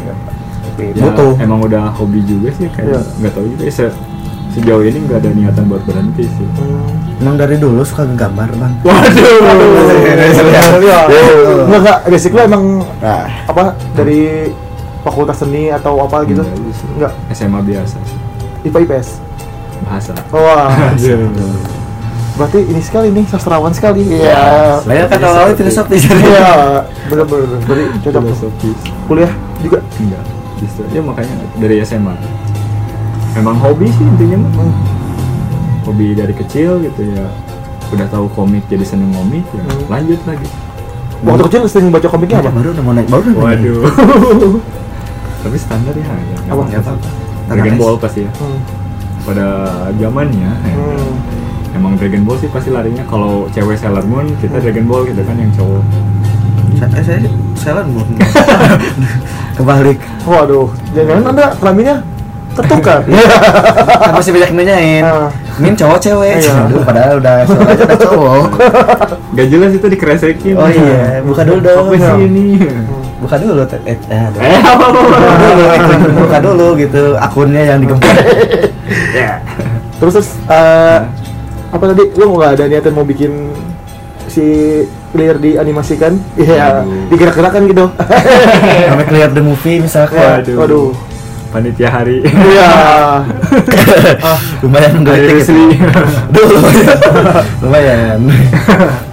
[0.74, 1.32] Ya, Butuh.
[1.38, 3.00] Emang udah hobi juga sih kayak Iya.
[3.22, 3.86] nggak tahu juga se
[4.54, 6.46] sejauh ini nggak ada niatan buat berhenti sih.
[6.62, 7.18] Hmm.
[7.18, 8.72] Emang dari dulu suka ngegambar bang.
[8.86, 9.38] Waduh.
[10.78, 10.98] Iya.
[11.66, 12.64] Enggak enggak, basic lu emang
[13.02, 14.50] Nah, apa dari
[15.02, 16.42] fakultas seni atau apa gitu?
[16.42, 16.88] Enggak, justru.
[16.98, 17.12] Enggak.
[17.34, 18.18] SMA biasa sih.
[18.70, 19.08] IPA IPS.
[19.84, 20.12] Bahasa.
[20.30, 20.70] Wah.
[22.34, 24.02] Berarti ini sekali nih sastrawan sekali.
[24.06, 24.82] Iya.
[24.82, 25.98] saya kan awalnya filosofi.
[26.02, 27.58] Iya, bener bener.
[27.62, 28.22] Berarti cocok.
[28.26, 28.78] Filosofis.
[29.06, 29.78] Kuliah juga.
[30.02, 30.24] Enggak.
[30.62, 32.14] Justru ya makanya dari SMA.
[33.34, 34.70] Memang hobi sih intinya mah.
[35.84, 37.26] Hobi dari kecil gitu ya.
[37.92, 39.62] Udah tahu komik jadi seneng komik ya.
[39.62, 39.84] Hmm.
[39.90, 40.46] Lanjut lagi.
[41.24, 42.50] Waktu kecil sering baca komiknya apa?
[42.52, 43.42] Baru udah mau naik, baru udah.
[43.42, 43.80] Waduh.
[45.44, 46.04] Tapi standar ya.
[46.04, 46.62] ya Apa?
[47.44, 47.76] Tanah Dragon.
[47.76, 48.32] Ball pasti ya.
[48.40, 48.58] Hmm.
[49.24, 49.46] Pada
[49.96, 51.76] zamannya ya, Hmm.
[51.76, 54.64] emang Dragon Ball sih pasti larinya kalau cewek Sailor Moon kita Hmm.
[54.64, 55.84] Dragon Ball gitu kan yang cowok.
[56.74, 57.18] Saya, eh, saya
[57.56, 58.08] Sailor Moon.
[59.56, 59.98] Kebalik.
[60.24, 61.96] Waduh, jangan anda kelaminnya
[62.54, 65.28] ketukar kan masih banyak nanyain Ah.
[65.56, 66.54] min cowok cewek Iya.
[66.64, 68.44] Aduh, padahal udah soal aja udah cowok
[69.34, 70.54] Gak jelas itu dikresekin.
[70.54, 72.46] oh iya buka dulu dong Apa sih ini?
[73.16, 73.98] buka dulu eh, eh.
[74.36, 78.06] Eh, apa buka dulu akun- buka dulu gitu akunnya yang digempur
[79.16, 79.40] Ya.
[79.96, 80.98] terus terus eh,
[81.70, 83.50] apa tadi lu nggak ada niatan mau bikin
[84.26, 84.44] si
[85.10, 87.08] clear dianimasikan iya Aduh.
[87.08, 87.84] digerak-gerakan gitu
[88.84, 90.54] sampai clear the movie misalkan Waduh.
[90.58, 90.88] waduh
[91.54, 92.18] Panitia hari.
[92.26, 92.70] iya
[94.62, 95.54] lumayan Hari menggelitik gitu.
[95.54, 95.66] Rusli.
[96.28, 96.98] Duh, lumayan.
[97.62, 98.20] lumayan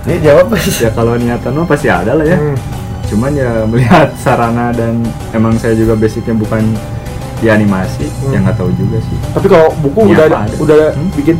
[0.03, 2.33] ini jawab ya kalau niatan mah pasti ada lah ya.
[2.35, 2.57] Hmm.
[3.05, 6.65] Cuman ya melihat sarana dan emang saya juga basicnya bukan
[7.37, 8.31] di animasi, Hmm.
[8.31, 9.17] ya nggak tahu juga sih.
[9.31, 10.37] tapi kalau buku Ini udah ada?
[10.57, 11.09] udah Hmm?
[11.13, 11.37] bikin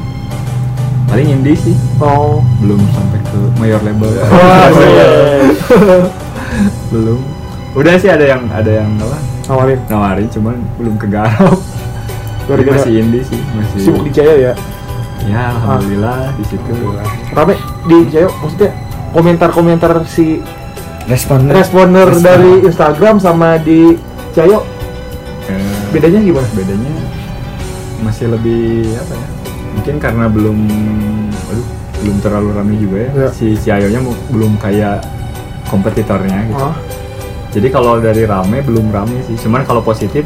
[1.06, 4.08] Paling indie sih, oh belum sampai ke mayor label.
[4.08, 5.44] Keren.
[6.92, 7.20] belum.
[7.74, 9.18] Udah sih ada yang ada yang apa?
[9.52, 11.60] Nawarin Nawarin, cuman belum kegarap.
[12.42, 13.80] Gara-gara masih indie sih, masih.
[13.82, 14.54] sibuk di Jaya ya
[15.24, 16.72] Ya, alhamdulillah di situ.
[17.30, 17.54] rame
[17.86, 18.72] di Jaya maksudnya
[19.12, 20.42] komentar-komentar si
[21.06, 22.24] respon responer Respon.
[22.24, 23.94] dari Instagram sama di
[24.32, 24.66] Jayo
[25.44, 25.60] Eh,
[25.92, 26.48] bedanya gimana?
[26.52, 26.94] bedanya
[28.00, 29.28] masih lebih apa ya
[29.72, 30.58] mungkin karena belum
[31.46, 31.68] aduh
[32.02, 33.30] belum terlalu ramai juga ya, Ya.
[33.30, 35.06] si Ciayonya belum kayak
[35.68, 36.74] kompetitornya gitu Ah,
[37.52, 40.24] jadi kalau dari rame belum rame sih cuman kalau positif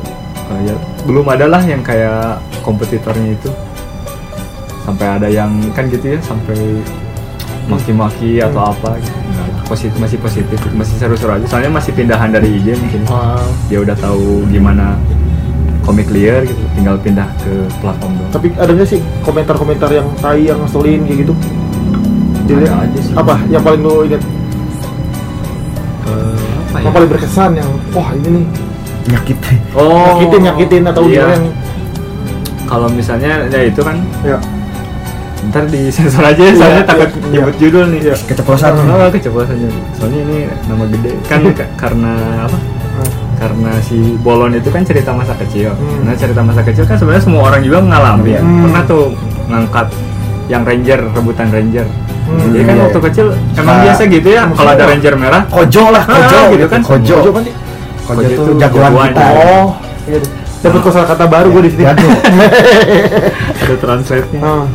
[0.54, 0.76] eh, ya
[1.10, 3.50] belum ada lah yang kayak kompetitornya itu
[4.86, 6.58] sampai ada yang kan gitu ya sampai
[7.66, 9.18] maki-maki atau apa gitu.
[9.26, 13.42] Enggak lah, positif masih positif masih seru-seru aja soalnya masih pindahan dari IG mungkin ah.
[13.66, 14.94] dia udah tahu gimana
[15.82, 20.46] komik clear gitu tinggal pindah ke platform dong tapi ada nggak sih komentar-komentar yang tai
[20.46, 21.34] yang ngeselin kayak gitu?
[22.46, 23.14] Jadi aja sih.
[23.18, 24.22] apa yang paling lu ingat?
[26.06, 28.46] Eh, apa ya Yang paling berkesan yang wah ini nih
[29.06, 29.38] nyakit
[29.78, 31.10] oh nyakitin nyakitin atau iya.
[31.24, 31.46] gimana yang
[32.66, 34.38] kalau misalnya ya itu kan ya
[35.54, 38.16] ntar di sensor aja ya, soalnya Iya, takut iya, nyebut judul nih Iya.
[38.18, 39.80] keceplosan Oh, keceplosan jadi.
[39.94, 42.14] Soalnya ini nama gede kan ka- karena
[42.50, 42.58] apa?
[42.98, 43.10] Ah.
[43.38, 45.70] Karena si Bolon itu kan cerita masa kecil.
[45.78, 46.08] Hmm.
[46.08, 48.42] Nah, cerita masa kecil kan sebenarnya semua orang juga mengalami ya.
[48.42, 48.64] Hmm.
[48.66, 49.04] Pernah tuh
[49.46, 49.88] ngangkat
[50.48, 51.86] yang ranger rebutan ranger.
[52.26, 52.42] Hmm.
[52.48, 52.84] Jadi kan Iya.
[52.84, 54.44] waktu kecil emang Nah, biasa gitu ya.
[54.50, 56.82] Kalau ada ranger merah, kojo lah kojo Ah, gitu kan.
[56.82, 57.54] kojo Kojo sih?
[58.04, 59.10] kojo Kojo itu jagoan jagoan.
[59.12, 59.68] kita Oh,
[60.06, 60.20] iya.
[60.62, 61.86] Dapat kosakata baru gue di sini.
[63.62, 64.42] ada translate-nya.
[64.42, 64.66] Ah,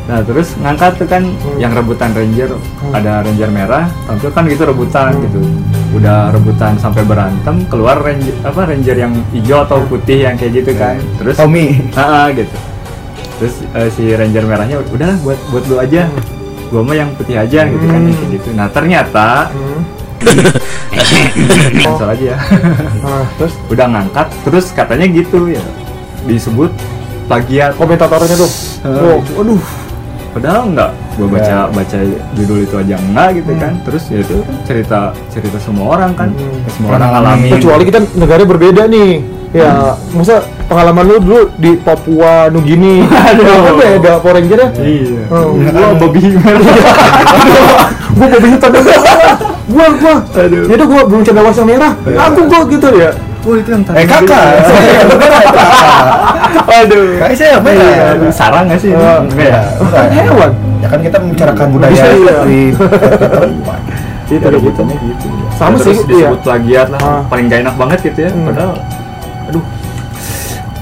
[0.00, 1.54] Nah, terus ngangkat tuh kan Hmm.
[1.54, 2.90] yang rebutan ranger, Hmm.
[2.90, 5.22] ada ranger merah, tampil kan gitu rebutan Hmm.
[5.22, 5.38] gitu.
[5.94, 10.74] Udah rebutan sampai berantem, keluar ranger apa ranger yang hijau atau putih yang kayak gitu
[10.74, 10.98] kan.
[11.14, 12.50] Terus Tommy Ah, ah, gitu.
[13.40, 16.04] Terus eh, si ranger merahnya udah buat buat lu aja.
[16.68, 18.30] Gua mah yang putih aja gitu kan Hmm.
[18.30, 18.48] gitu.
[18.52, 19.80] Nah, ternyata hmm.
[22.12, 22.38] aja ya.
[23.00, 25.62] Ah, terus udah ngangkat terus katanya gitu ya.
[26.24, 26.70] Disebut
[27.26, 27.74] plagiat.
[27.74, 28.50] komentatornya tuh.
[28.84, 29.32] Oh, gitu.
[29.36, 29.62] waduh.
[30.30, 31.60] Padahal enggak, gua baca Ya.
[31.66, 31.98] baca
[32.38, 33.60] judul itu aja enggak gitu Hmm.
[33.60, 33.72] kan.
[33.82, 36.28] Terus ya itu kan cerita cerita semua orang kan.
[36.30, 36.70] Hmm.
[36.70, 37.34] Semua orang Pengalaman.
[37.34, 37.48] alami.
[37.50, 39.10] Kecuali kita negara berbeda nih.
[39.50, 43.02] Ya, masa pengalaman lu dulu di Papua Nugini.
[43.28, 43.42] Aduh.
[43.42, 44.68] Kan beda Power Ranger ya.
[44.78, 45.22] Iya.
[45.26, 46.62] Oh, Gua babi merah.
[48.10, 48.78] gua mau bikin tanda
[49.70, 50.66] gua gua Aduh.
[50.66, 53.10] ya udah gua belum cendawas yang merah aku gua gitu ya
[53.40, 56.04] Oh, itu yang eh kakak saya yang bener ya, kakak
[56.84, 57.08] Aduh.
[57.16, 58.90] kakak saya yang Iya, bener aduh, sarang nggak sih?
[58.92, 59.00] ini?
[59.00, 59.60] Oh, Enggak ya?
[59.78, 62.36] Bukan hewan ya kan kita membicarakan budaya Bisa, iya.
[62.44, 62.84] di itu
[64.30, 65.26] Ya, kayak gitu gitu.
[65.54, 66.44] Sama Ya, terus sih, disebut iya.
[66.44, 67.20] plagiat lah, Ah.
[67.26, 68.30] paling gak enak banget gitu ya.
[68.30, 68.44] Hmm.
[68.46, 68.72] Padahal,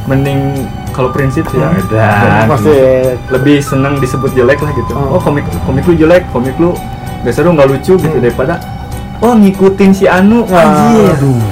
[0.09, 0.41] mending
[0.91, 1.85] kalau prinsip sih ya, Hmm.
[1.85, 2.11] udah.
[2.49, 2.81] Masih
[3.29, 4.93] lebih seneng disebut jelek lah gitu.
[4.93, 5.15] Oh.
[5.15, 6.73] Oh komik komik lu jelek, komik lu
[7.21, 8.25] gak seru nggak lucu gitu Hmm.
[8.25, 8.55] daripada
[9.19, 10.65] oh ngikutin si Anu, Ah.
[10.65, 11.13] anjir.
[11.13, 11.43] aduh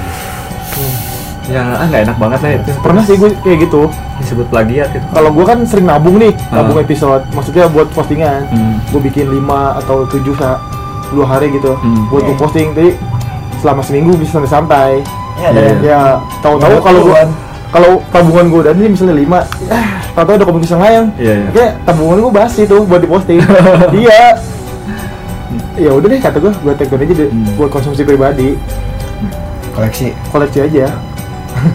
[1.47, 2.71] Ya ah nggak enak banget lah itu.
[2.77, 5.05] pernah sih gue kayak gitu disebut plagiat gitu.
[5.07, 6.59] kalau gua kan sering nabung nih Ah.
[6.59, 8.83] nabung episode maksudnya buat postingan Hmm.
[8.91, 10.59] gue bikin 5 atau 7 sa
[11.07, 12.03] dua hari gitu Hmm.
[12.07, 12.41] buat gue Oke.
[12.41, 12.99] posting jadi
[13.57, 14.87] selama seminggu bisa sampai sampai
[15.37, 15.49] ya Iya.
[15.53, 15.99] dan ya
[16.41, 17.27] tahu-tahu Ada kalau gua keluhan.
[17.67, 19.27] Kalau tabungan gue udah nih misalnya 5
[19.69, 21.49] eh tahu-tahu ada komik yang lain Iya, iya.
[21.51, 23.39] kayak tabungan gue basi tuh buat diposting
[23.97, 24.23] iya
[25.75, 27.45] ya udah deh kata gue gue take down aja deh Hmm.
[27.55, 28.57] buat konsumsi pribadi
[29.71, 30.87] koleksi koleksi aja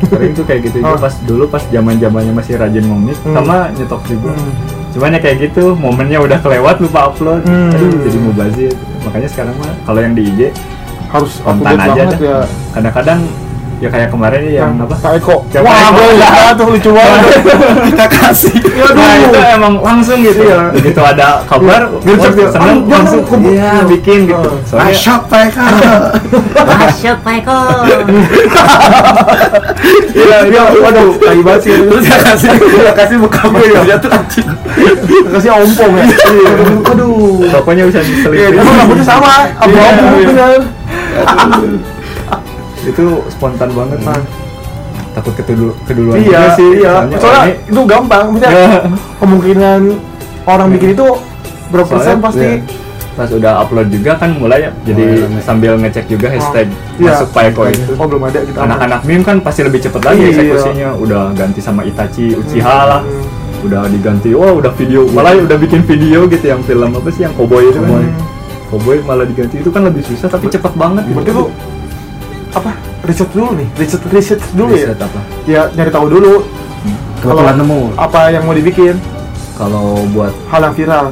[0.05, 0.94] Sering tuh kayak gitu Oh.
[0.94, 3.35] pas dulu pas zaman zamannya masih rajin ngomik Hmm.
[3.35, 4.31] sama nyetok juga.
[4.31, 4.55] Hmm.
[4.94, 7.42] Cuman ya kayak gitu, momennya udah kelewat lupa upload.
[7.42, 7.72] Hmm.
[7.72, 8.72] Aduh, jadi mubazir.
[9.02, 10.40] Makanya sekarang mah kalau yang di IG
[11.11, 12.14] harus kontan aja dah.
[12.16, 12.38] ya
[12.70, 13.26] Kadang-kadang
[13.82, 15.42] ya kayak kemarin yang apa Kak Eko.
[15.42, 15.90] Wah, Kak Eko.
[15.92, 17.34] gue lihat tuh lucu banget.
[17.90, 18.54] kita kasih
[18.92, 20.70] nah itu emang langsung gitu Iya.
[20.70, 22.48] begitu ada kabar Gercep oh, dia.
[22.48, 25.66] seneng langsung iya bikin gitu soalnya masuk pak Eka
[26.62, 27.58] Masuk Pak Eko.
[30.12, 31.74] Iya, iya, waduh, tai banget sih.
[31.74, 33.80] terus dia kasih dia kasih buka Iya.
[33.82, 34.46] dia tuh anjing
[35.32, 36.04] Kasih ompong ya.
[36.06, 36.52] Iya.
[36.86, 37.50] Aduh.
[37.50, 40.26] pokoknya bisa Iya, diselipin emang rambutnya sama, abu-abu Iya, iya.
[40.30, 40.60] bener.
[42.84, 44.18] Itu spontan banget mah
[45.12, 46.92] takut kedulu keduluan Iya juga sih, iya.
[46.96, 48.70] Soalnya Soalnya ini- itu gampang, maksudnya Iya.
[49.18, 49.80] kemungkinan
[50.44, 51.06] orang bikin itu
[51.68, 52.80] berapa persen pasti iya.
[53.12, 55.40] pas udah upload juga kan mulai ya jadi Mulai rame.
[55.42, 56.66] sambil ngecek juga hashtag
[56.96, 57.12] Iya.
[57.12, 58.56] masuk Paeko itu Oh belum ada gitu.
[58.56, 60.28] anak-anak meme kan pasti lebih cepet lagi Iya.
[60.32, 63.24] eksekusinya udah ganti sama Itachi Uchiha lah Hmm.
[63.62, 67.32] udah diganti wah udah video malah udah bikin video gitu yang film apa sih yang
[67.32, 68.16] cowboy itu kan Hmm.
[68.66, 71.14] cowboy malah diganti itu kan lebih susah tapi cepet banget gitu.
[71.14, 71.44] Berarti lu
[72.52, 72.70] apa?
[73.02, 74.92] Riset dulu nih, riset riset dulu ya.
[74.92, 76.32] Riset apa Ya nyari tahu dulu
[77.18, 78.98] kebetulan nemu apa yang mau dibikin,
[79.54, 81.06] kalau buat hal yang viral.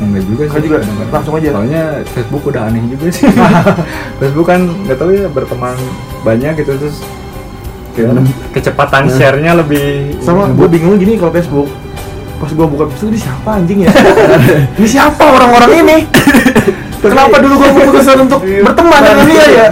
[0.00, 0.76] enggak juga sih Enggak juga,
[1.12, 1.48] langsung aja.
[1.52, 3.28] soalnya Facebook udah aneh juga sih
[4.20, 5.76] Facebook kan nggak tahu ya berteman
[6.20, 7.04] banyak gitu terus
[7.92, 11.68] kayak kecepatan share-nya lebih Sama gue bingung gini kalau Facebook.
[12.40, 13.92] Pas gue buka Facebook ini siapa anjing ya?
[14.80, 15.96] ini siapa orang-orang ini?
[17.00, 19.68] Kenapa dulu gue memutuskan untuk berteman dengan dia ya?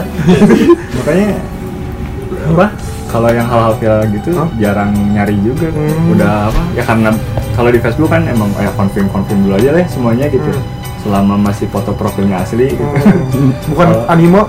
[0.95, 1.31] makanya
[2.49, 2.67] apa?
[3.07, 4.49] Kalau yang hal-hal viral gitu Hah?
[4.57, 5.69] jarang nyari juga.
[5.69, 6.13] Hmm.
[6.13, 6.61] udah apa?
[6.73, 7.11] Ya karena
[7.53, 10.49] kalau di Facebook kan emang ya confirm confirm dulu aja deh semuanya gitu.
[10.49, 10.65] Hmm.
[10.99, 12.83] selama masih foto profilnya asli gitu.
[12.83, 14.43] Hmm, Bukan Kalau- anime.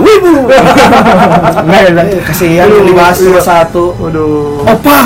[0.00, 0.48] wibu.
[1.60, 3.92] Nggak ya Eh, kasihan dibahas cuma satu.
[3.96, 4.64] Waduh.
[4.66, 4.98] opa!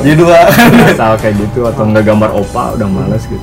[0.00, 0.38] Jadi dua.
[1.16, 3.40] Kayak gitu atau enggak gambar opa udah males gitu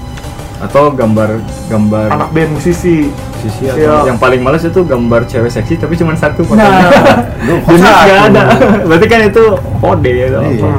[0.59, 3.07] atau gambar gambar Anak band musisi.
[3.39, 3.95] sisi atau Iya.
[4.05, 6.91] yang paling males itu gambar cewek seksi tapi cuma satu fotonya
[7.39, 7.55] Nah.
[7.71, 8.41] Nggak ada
[8.87, 9.43] berarti kan itu
[9.79, 10.37] kode ya Iya.
[10.37, 10.69] apa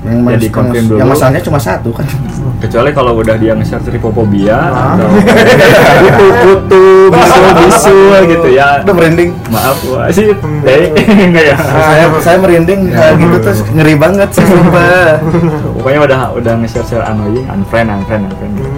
[0.00, 0.24] Hmm.
[0.24, 0.96] yang, Jadi yang, dulu.
[0.96, 2.08] yang masalahnya cuma satu kan
[2.56, 4.96] kecuali kalau udah dia nge-share tripofobia Nah.
[4.96, 10.64] atau kutu-kutu bisu bisu gitu ya udah merinding maaf wah sih Hmm.
[10.64, 10.88] eh
[11.28, 15.20] enggak ya saya saya merinding kayak gitu terus ngeri banget sih sumpah
[15.74, 18.70] pokoknya udah udah nge-share share annoying unfriend unfriend unfriend gitu.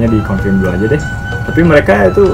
[0.00, 0.08] Hmm.
[0.08, 1.02] pokoknya di confirm dulu aja deh
[1.44, 2.24] tapi mereka itu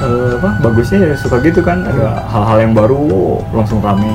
[0.00, 4.10] eh, apa bagusnya ya suka gitu kan ada hal-hal yang baru oh, langsung rame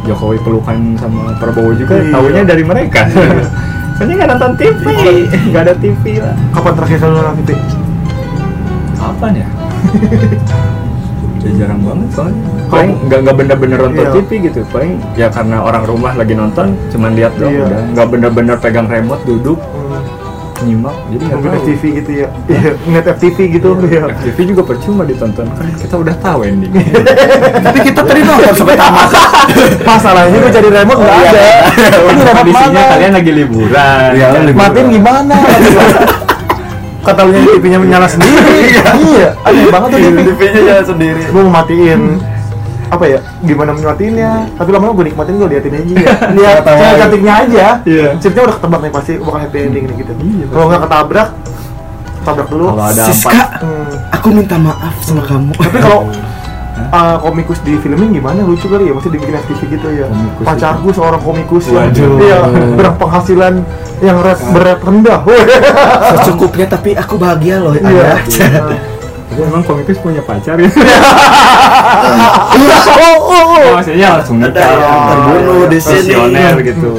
[0.00, 2.10] Jokowi pelukan sama Prabowo juga Iya.
[2.10, 3.04] tahunya dari mereka
[4.00, 4.84] soalnya nggak nonton TV
[5.52, 7.60] nggak ada TV lah Kapan terakhir kali nonton TV?
[8.96, 9.48] kapan ya
[11.60, 14.12] jarang banget soalnya paling nggak nggak bener-bener nonton Iya.
[14.16, 17.64] TV gitu paling ya karena orang rumah lagi nonton cuman lihat doang Iya.
[17.66, 19.79] udah nggak bener-bener pegang remote duduk Hmm.
[20.64, 22.28] Nyimak jadi nggak FTV gitu ya.
[22.48, 24.02] Iya, ngeliat FTV gitu ya.
[24.10, 26.72] FTV juga percuma ditonton kan kita udah tahu ending
[27.66, 29.08] tapi kita tadi nonton sampai tamat
[29.84, 31.30] Masalahnya gue cari remote nggak iya.
[31.30, 31.42] ada.
[32.14, 32.90] Ini kondisinya mana?
[32.94, 34.26] kalian lagi liburan Iya.
[34.54, 35.34] Matiin gimana?
[37.00, 38.76] Kata lu TV-nya menyala sendiri.
[38.76, 40.16] Iya, aneh banget tuh TV.
[40.20, 42.20] TV-nya jalan sendiri Gue mau matiin
[42.90, 46.14] apa ya gimana menyematiinnya tapi lama-lama gue nikmatin gue liatin aja ya.
[46.36, 46.98] Lihat Ketawa cara aja.
[47.00, 48.08] cantiknya aja Iya.
[48.18, 50.12] ceritanya udah ketebak nih pasti bakal happy ending nih gitu.
[50.16, 51.28] Iya, kalau nggak ketabrak
[52.20, 52.64] tabrak dulu.
[52.68, 53.90] Kalau ada Siska empat Hmm.
[54.10, 55.52] aku minta maaf sama kamu.
[55.54, 56.00] Tapi kalau
[56.92, 58.40] uh, komikus di filming gimana?
[58.40, 60.06] Lucu kali ya masih dibikin FTV gitu ya.
[60.06, 62.18] Komikus pacarku seorang komikus yang Waduh.
[62.18, 62.38] iya
[62.74, 63.54] berpenghasilan
[64.00, 65.20] yang red, berat rendah.
[66.18, 68.18] Secukupnya tapi aku bahagia loh iya.
[68.18, 68.76] Anda.
[69.30, 70.70] Tapi emang komikus punya pacar ya?
[72.90, 76.12] Oh oh oh maksudnya langsung nikah yang terbunuh di sini.
[76.12, 76.92] visioner gitu.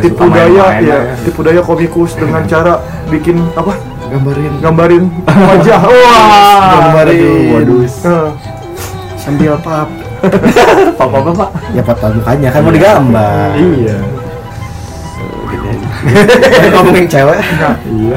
[0.00, 0.98] Tipu daya main-main ya.
[1.24, 3.74] Tipu daya komikus dengan cara bikin apa?
[4.12, 4.52] Gambarin.
[4.60, 5.04] Gambarin
[5.48, 5.80] wajah.
[5.80, 7.18] Wah Gambarin.
[7.18, 7.80] Aduh, waduh.
[7.84, 8.28] Eh,
[9.18, 9.88] sambil pap.
[10.96, 11.50] Apa apa pak?
[11.76, 13.52] Ya pap mukanya kan mau digambar.
[13.60, 13.96] Iya.
[16.72, 17.40] Ngomongin cewek.
[17.84, 18.16] Iya.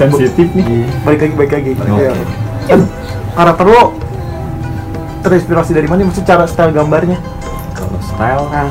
[0.00, 0.88] Sensitif nih.
[1.04, 1.70] Balik lagi balik lagi.
[1.76, 2.40] Oke.
[2.64, 2.80] Kan
[3.32, 3.82] karakter lo
[5.20, 6.04] terinspirasi dari mana?
[6.04, 7.18] Maksud cara style gambarnya?
[7.72, 8.70] Kalau style nah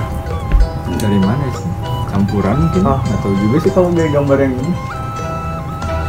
[0.97, 1.67] dari mana sih?
[2.07, 2.83] Campuran mungkin?
[2.83, 2.99] Ah.
[2.99, 4.73] nggak tahu juga sih kalau gaya gambar yang ini.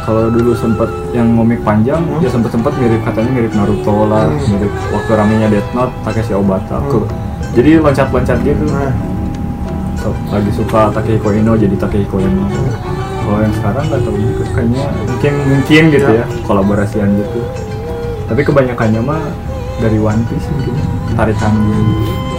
[0.03, 2.19] Kalau dulu sempet yang komik panjang Hmm.
[2.19, 4.51] ya sempet sempet mirip katanya mirip Naruto lah Hmm.
[4.51, 6.75] mirip waktu ramenya Death Note Takeshi Obata.
[6.77, 7.07] Hmm.
[7.55, 8.65] Jadi loncat loncat gitu.
[8.67, 8.91] Nah
[9.95, 12.43] So, lagi suka Takehiko Ino jadi Takehiko Ino.
[13.23, 16.19] Kalau yang sekarang nggak tahu juga kayaknya mungkin mungkin gitu Ya.
[16.19, 16.25] ya.
[16.43, 17.39] kolaborasian gitu
[18.25, 19.23] tapi kebanyakannya mah
[19.75, 20.75] dari One Piece mungkin
[21.13, 21.53] tarikan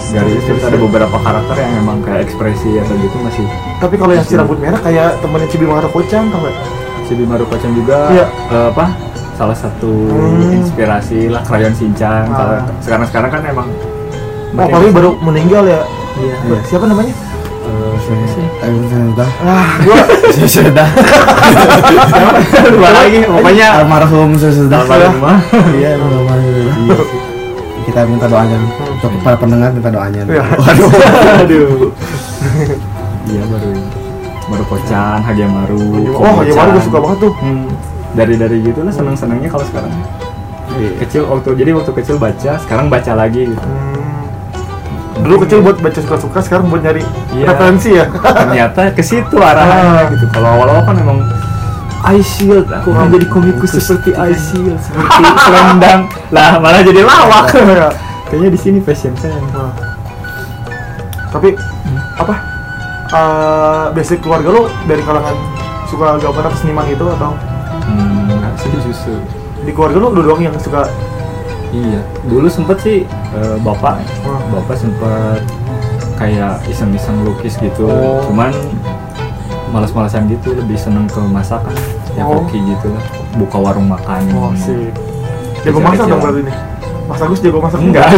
[0.07, 3.45] dari terus ada beberapa karakter yang emang kayak ekspresi atau gitu masih
[3.79, 6.57] tapi kalau yang si rambut merah kayak temennya Cibi Maru Kocang tau gak?
[7.05, 8.27] si Bimaru Kocan juga Iya.
[8.49, 8.87] eh, apa
[9.35, 10.57] salah satu Hmm.
[10.57, 12.31] inspirasi lah krayon Shinchan.
[12.31, 12.65] Ah.
[12.81, 13.69] sekarang-sekarang kan emang
[14.55, 15.83] Oh, paling baru meninggal ya.
[16.15, 16.63] Iya.
[16.63, 17.11] Siapa namanya?
[17.75, 18.65] Eh?
[18.67, 18.75] Ayo
[19.15, 19.31] udah.
[19.43, 19.99] Ah, gua
[20.51, 20.89] Sudah.
[22.69, 24.81] Lupa lagi, pokoknya Almarhum sudah.
[25.77, 26.89] Iya, almarhum.
[27.85, 28.57] Kita minta doanya
[28.89, 30.23] untuk para pendengar minta doanya.
[30.25, 30.45] Iya.
[30.57, 30.91] Waduh.
[31.45, 31.69] Aduh.
[33.25, 33.71] Iya baru
[34.45, 36.13] baru Pocan, Hagemaru.
[36.17, 36.67] Oh, ya Kobocan.
[36.77, 37.33] gue suka banget tuh.
[37.41, 37.69] Hmm.
[38.15, 39.93] Dari dari gitu lah seneng senengnya kalau sekarang.
[40.75, 43.63] Kecil waktu jadi waktu kecil baca, sekarang baca lagi gitu.
[43.63, 43.84] Hmm.
[45.17, 47.47] Dulu kecil buat baca suka-suka, sekarang buat nyari Iya.
[47.49, 48.05] referensi ya.
[48.11, 49.53] Ternyata ke situ Ah.
[49.53, 50.27] arahannya gitu.
[50.29, 51.19] Kalau awal-awal kan emang
[52.13, 55.09] Ice Shield, aku akan jadi komikus seperti Ice Shield, seperti
[55.41, 56.01] selendang.
[56.29, 57.49] Lah malah jadi lawak.
[57.57, 57.89] Iya.
[58.27, 59.37] Kayaknya di sini passion saya.
[59.49, 59.71] Nah.
[61.31, 61.55] Tapi
[62.15, 62.35] apa?
[63.07, 65.37] eh basic keluarga lo dari kalangan
[65.87, 67.31] suka gambar atau seniman itu atau
[67.85, 69.15] Hmm, nggak sih justru.
[69.61, 70.89] di keluarga lo lu doang yang suka
[71.75, 72.99] Iya, dulu sempet sih
[73.35, 74.55] eh, bapak, Hmm.
[74.55, 75.43] bapak sempet
[76.15, 77.91] kayak iseng-iseng lukis gitu.
[77.91, 78.23] Oh.
[78.31, 78.55] Cuman
[79.75, 81.75] malas-malasan gitu, lebih seneng ke masakan,
[82.15, 82.47] ya Oh.
[82.47, 83.03] koki gitu lah.
[83.35, 84.23] Buka warung makan.
[84.39, 84.95] oh sih
[85.67, 86.57] jago masak dong berarti nih
[87.05, 88.17] Mas Agus jago masak Enggak,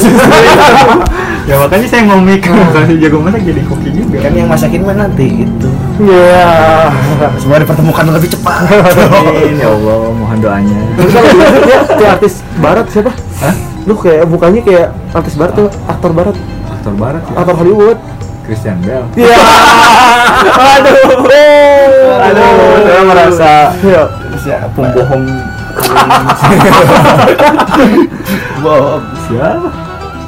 [1.50, 4.18] ya makanya saya ngomik kalau jago masak jadi koki juga.
[4.22, 5.68] Kan yang masakin mah nanti itu.
[5.98, 6.46] Iya.
[7.42, 8.62] Semua dipertemukan lebih cepat.
[9.10, 10.78] Amin, ya Allah, mohon doanya.
[11.02, 13.10] Dia, kayak artis barat siapa?
[13.42, 13.54] Hah?
[13.90, 16.36] Lu kayak bukannya kayak artis barat tuh, aktor barat,
[16.70, 17.98] Aktor barat ya, aktor Hollywood.
[18.46, 19.02] Christian Bell.
[19.18, 19.42] Iya.
[20.54, 21.26] Aduh.
[22.22, 22.50] Aduh,
[22.86, 23.50] saya merasa.
[24.38, 24.70] Siapa?
[24.78, 25.55] pembohong.
[28.62, 29.02] Bohong.
[29.26, 29.68] Siapa?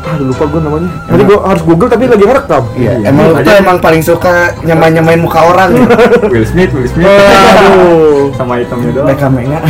[0.08, 0.88] Aduh lupa gue namanya.
[1.04, 2.64] Tadi gue harus google tapi lagi ngerekam.
[2.74, 3.06] Iya, Iya.
[3.12, 3.60] emang lu tuh Aja.
[3.60, 4.32] emang paling suka
[4.62, 5.94] nyamain-nyamain muka orang gitu.
[6.32, 7.04] Will Smith, Will Smith.
[7.08, 8.32] Aduh.
[8.32, 9.06] Sama itemnya doang.
[9.06, 9.60] Mereka menga.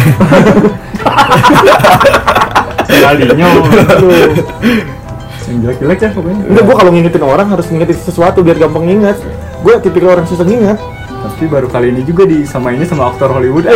[2.89, 3.47] Kalinya.
[3.89, 4.31] Aduh.
[5.49, 6.43] Yang jelek-jelek ya pokoknya.
[6.45, 9.19] Enggak, gue kalau ngingetin orang harus ngingetin sesuatu biar gampang nginget.
[9.59, 10.79] Gue tipikal orang susah nginget.
[11.19, 13.67] Tapi baru kali ini juga disamainnya sama aktor Hollywood.
[13.67, 13.75] Eh,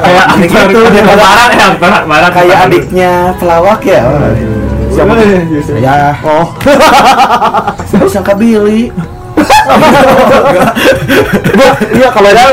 [0.00, 2.32] kayak Adik itu, barat ya, barat.
[2.32, 4.02] Kayak adiknya pelawak ya.
[4.92, 5.26] Siapa tuh?
[5.50, 5.74] Yusuf.
[5.80, 6.46] Ya, Oh,
[7.90, 8.92] saya sangka Billy.
[11.54, 12.44] Gua, iya kalau ada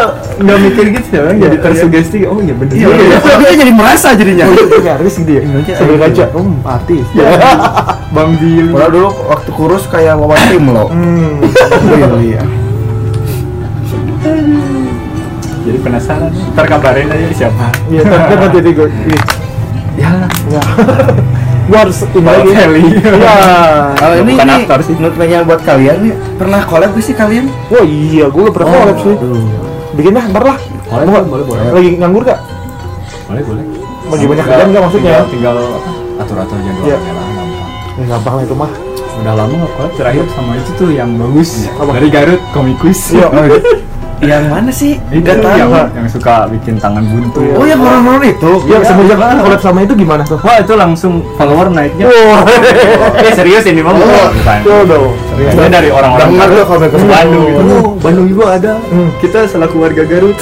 [0.41, 2.17] Nggak mikir gitu ya, orang jadi Iya, tersugesti.
[2.25, 3.35] Oh iya bener Iya, ya.
[3.37, 4.49] dia jadi merasa jadinya.
[4.49, 5.41] punya artis dia.
[5.45, 6.01] Iya, Sambil iya.
[6.09, 7.05] ngaca, um, artis.
[7.13, 7.29] Ya.
[8.09, 8.73] Bang Billy.
[8.73, 10.89] Kalau dulu waktu kurus kayak wawan tim lo.
[10.89, 11.45] Hmm.
[11.85, 12.43] Billy ya.
[15.71, 16.31] Jadi penasaran.
[16.51, 17.71] Ntar kabarin aja siapa.
[17.87, 18.87] Iya, tapi nanti nanti gue.
[19.95, 20.11] Ya.
[20.51, 20.61] Ya.
[21.71, 22.51] Gue harus ini lagi.
[22.51, 22.83] Kelly.
[22.99, 23.35] Iya.
[23.95, 24.93] Kalau ini Bukan nih, aktor sih.
[24.99, 27.47] menurut nanya buat kalian nih, pernah collab gak sih kalian?
[27.71, 29.15] Wah iya, gue gak pernah collab sih.
[29.95, 30.57] Bikin dah, ntar lah.
[30.91, 31.63] Boleh, boleh, boleh.
[31.71, 32.39] Lagi nganggur gak?
[33.31, 33.63] Boleh, boleh.
[34.11, 35.13] Lagi banyak kerjaan nggak maksudnya?
[35.31, 36.97] Tinggal, apa, atur-atur jadwalnya Iya.
[37.15, 37.69] lah gampang.
[37.95, 38.71] Ya, gampang lah itu mah.
[39.21, 41.93] Udah lama nggak terakhir sama itu tuh yang bagus Apa?
[41.95, 43.15] dari Garut komikus.
[43.15, 43.27] Iya.
[44.21, 45.01] Yang mana sih?
[45.09, 45.57] Itu Gak tahu.
[45.57, 47.41] yang, yang suka bikin tangan buntu.
[47.57, 48.51] Oh yang horor-horor itu?
[48.69, 49.41] Iya, semenjak iya.
[49.41, 50.37] collab sama itu gimana tuh?
[50.45, 52.05] Wah itu langsung follower naiknya.
[52.05, 52.45] Wah.
[53.25, 54.29] Eh serius ini mah Oh.
[54.61, 55.13] Tuh dong.
[55.33, 55.53] Serius.
[55.73, 57.61] dari orang-orang Dengar tuh kalau ke Bandung gitu.
[57.65, 57.81] Oh.
[57.81, 58.73] Oh, Bandung juga ada.
[58.93, 59.09] Hmm.
[59.17, 60.37] Kita selaku warga Garut.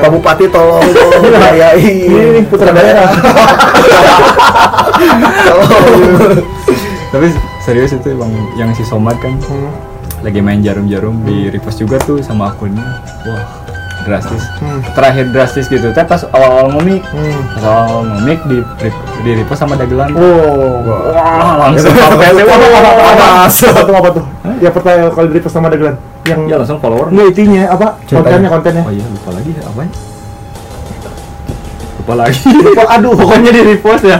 [0.00, 2.08] Pak Bupati tolong tolong biayain.
[2.08, 3.12] Ini putra daerah.
[5.48, 6.42] Tolong.
[7.08, 7.26] Tapi
[7.64, 9.87] serius itu bang yang si Somad kan Hmm.
[10.22, 12.82] Lagi main jarum-jarum di repost juga tuh sama akunnya.
[13.26, 13.44] Wah
[14.08, 14.40] drastis.
[14.58, 14.80] Hmm.
[14.96, 15.92] Terakhir drastis gitu.
[15.92, 17.40] Tapi pas awal-awal ngomik, Hmm.
[17.54, 18.58] pas awal ngomik di
[19.22, 20.16] di repost sama dagelan.
[20.16, 20.80] Oh.
[21.12, 24.24] Wah langsung Apa apa apa apa apa tuh apa tuh?
[24.58, 25.94] Ya pertanyaan kalau dari sama dagelan
[26.26, 27.12] yang Ya langsung follower.
[27.12, 27.86] Enggak itinya apa?
[28.08, 28.82] Kontennya kontennya.
[28.88, 29.82] Oh iya lupa lagi apa?
[32.00, 32.40] Lupa lagi.
[32.48, 34.18] Lupa, aduh Pokoknya di repost ya.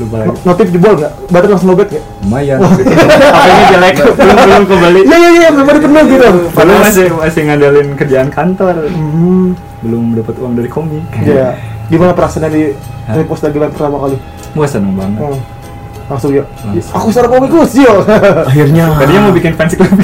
[0.00, 0.32] Ya, Lupa lagi.
[0.42, 1.12] notif jebol nggak?
[1.28, 2.04] Baterai langsung lobet nggak?
[2.22, 2.58] Lumayan.
[2.58, 5.00] HP-nya jelek belum belum kembali.
[5.02, 6.28] Iya iya iya, memang penuh gitu.
[6.50, 8.74] Belum masih masih ngandelin kerjaan kantor.
[8.88, 11.04] Hmm, Belum dapat uang dari komik.
[11.20, 11.52] ya.
[11.86, 12.62] Gimana perasaannya di
[13.04, 13.14] Hah?
[13.14, 14.16] repost dagelan pertama kali?
[14.52, 15.20] Wah seneng banget.
[15.20, 15.36] Hmm.
[16.08, 16.44] Langsung ya.
[16.64, 16.94] Langsung.
[16.96, 18.00] Aku seorang komikus, yo.
[18.42, 18.96] Akhirnya.
[18.96, 19.90] Tadinya mau bikin fans club.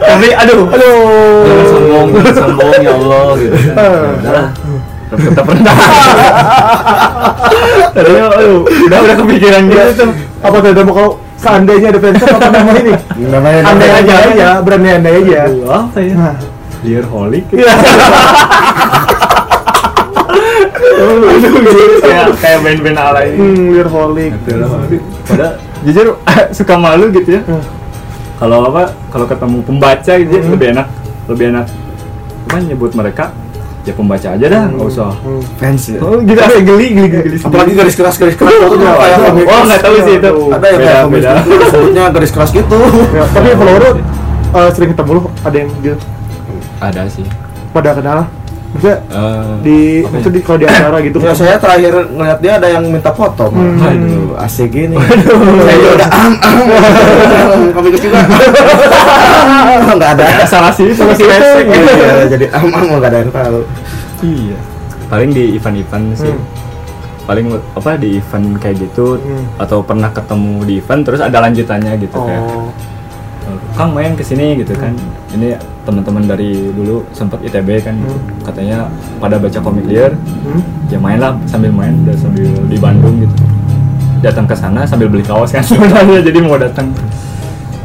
[0.00, 0.66] Tapi aduh.
[0.66, 0.98] Aduh.
[1.44, 3.56] Jangan sombong, jangan sombong ya Allah gitu.
[4.26, 4.44] kan.
[5.10, 5.18] Ya.
[5.18, 5.74] Tetap tetap rendah.
[7.98, 10.10] Tadinya aduh, udah udah kepikiran tuh.
[10.40, 12.94] Apa tuh mau kalau seandainya ada fans apa nama ini?
[13.26, 15.50] Namanya Andai aja aja, berani andai aja.
[15.66, 16.14] Apa ya?
[16.14, 16.38] Nah.
[16.80, 17.44] Liar holic.
[17.52, 17.74] Iya.
[22.00, 23.36] Kayak kayak band-band ala ini.
[23.36, 24.32] Hmm, Learholic.
[25.26, 25.52] Padahal
[25.84, 26.06] jujur
[26.56, 27.42] suka malu gitu ya.
[27.44, 27.62] Hmm.
[28.40, 28.96] Kalau apa?
[29.12, 30.86] Kalau ketemu pembaca gitu ya, lebih enak,
[31.28, 31.66] lebih enak.
[32.48, 33.36] Apa nyebut mereka
[33.80, 35.40] ya pembaca aja dah nggak usah Hmm.
[35.56, 35.98] fans ya.
[36.00, 37.36] Oh, gitu ada geli geli geli.
[37.40, 39.46] apalagi garis keras garis keras itu kayak komik.
[39.46, 42.76] oh nggak tahu sih itu ada yang beda beda itu sebutnya garis keras gitu
[43.10, 43.72] Ya, tapi kalau
[44.50, 45.96] eh, sering ketemu lu ada yang gitu
[46.80, 47.24] ada sih
[47.70, 48.26] pada kenal.
[48.70, 50.30] Maksudnya Eh, di itu ya?
[50.30, 51.18] di kalau di acara gitu.
[51.18, 53.76] ya saya terakhir ngeliat dia ada yang minta foto Hmm.
[53.76, 56.58] Waduh, asik gini saya juga udah am am
[57.74, 58.18] komik juga
[59.90, 62.12] nggak ada salah sih salah sih pesek gitu ya.
[62.16, 63.60] Iya, jadi am am nggak ada yang tahu
[64.22, 64.58] iya
[65.08, 66.44] paling di event-event sih Hmm.
[67.26, 69.44] paling apa di event kayak gitu Hmm.
[69.56, 72.70] atau pernah ketemu di event terus ada lanjutannya gitu kayak Oh.
[73.72, 74.92] Kang main ke sini gitu kan
[75.30, 78.10] ini teman-teman dari dulu sempat ITB kan gitu.
[78.10, 78.42] Hmm.
[78.42, 78.78] katanya
[79.16, 80.60] pada baca komik liar Hmm.
[80.86, 83.34] ya main lah sambil main udah sambil di Bandung gitu
[84.20, 86.92] datang ke sana sambil beli kaos kan sebenarnya jadi mau datang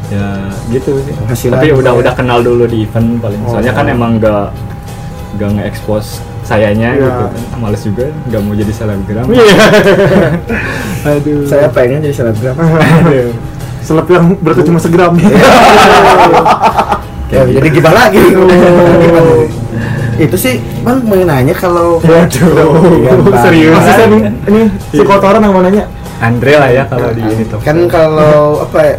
[0.07, 0.27] ya
[0.69, 1.99] gitu sih Penghasilan tapi udah ya.
[1.99, 3.51] udah kenal dulu di event paling Oh.
[3.51, 4.53] soalnya kan emang gak
[5.35, 7.01] gak nge-expose sayanya Iya.
[7.01, 9.55] gitu kan males juga nggak mau jadi selebgram Iya.
[11.09, 11.41] Aduh.
[11.45, 13.33] saya pengen jadi selebgram Aduh.
[13.85, 15.13] Seleb yang beratnya cuma segram.
[17.29, 18.23] ya, jadi gimana lagi
[20.15, 22.47] itu sih bang mau nanya kalau Waduh.
[22.95, 23.43] Iya, Bang.
[23.43, 23.75] Serius.
[23.75, 24.07] Masih saya
[24.47, 25.85] ini si kotoran yang mau nanya.
[26.15, 28.93] Andre lah ya kalau di ini tuh kan kalau apa ya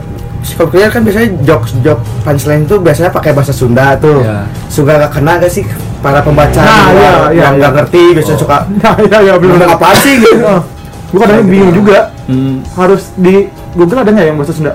[0.45, 4.45] psikokuliah kan biasanya jokes jok punchline tuh biasanya pakai bahasa Sunda tuh Iya.
[4.69, 5.65] suka gak kena gak sih
[5.99, 7.59] para pembaca Nah, yang- iya, iya, yang iya.
[7.59, 8.43] nggak ngerti biasanya Oh.
[8.45, 10.37] suka Nah, iya iya belum apa sih gitu
[11.07, 12.11] Gue kadang bingung juga.
[12.27, 12.61] Hmm.
[12.75, 14.73] Harus di Google ada nggak yang bahasa Sunda?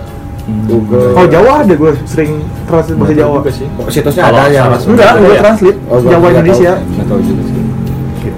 [0.65, 1.13] Google.
[1.13, 2.31] Kalau Jawa ada gue sering
[2.65, 3.39] translate bahasa Jawa.
[3.47, 3.67] sih.
[3.71, 5.39] Oh, situsnya ada yang Enggak, gue ya?
[5.39, 6.73] translate Oh, Jawa Indonesia.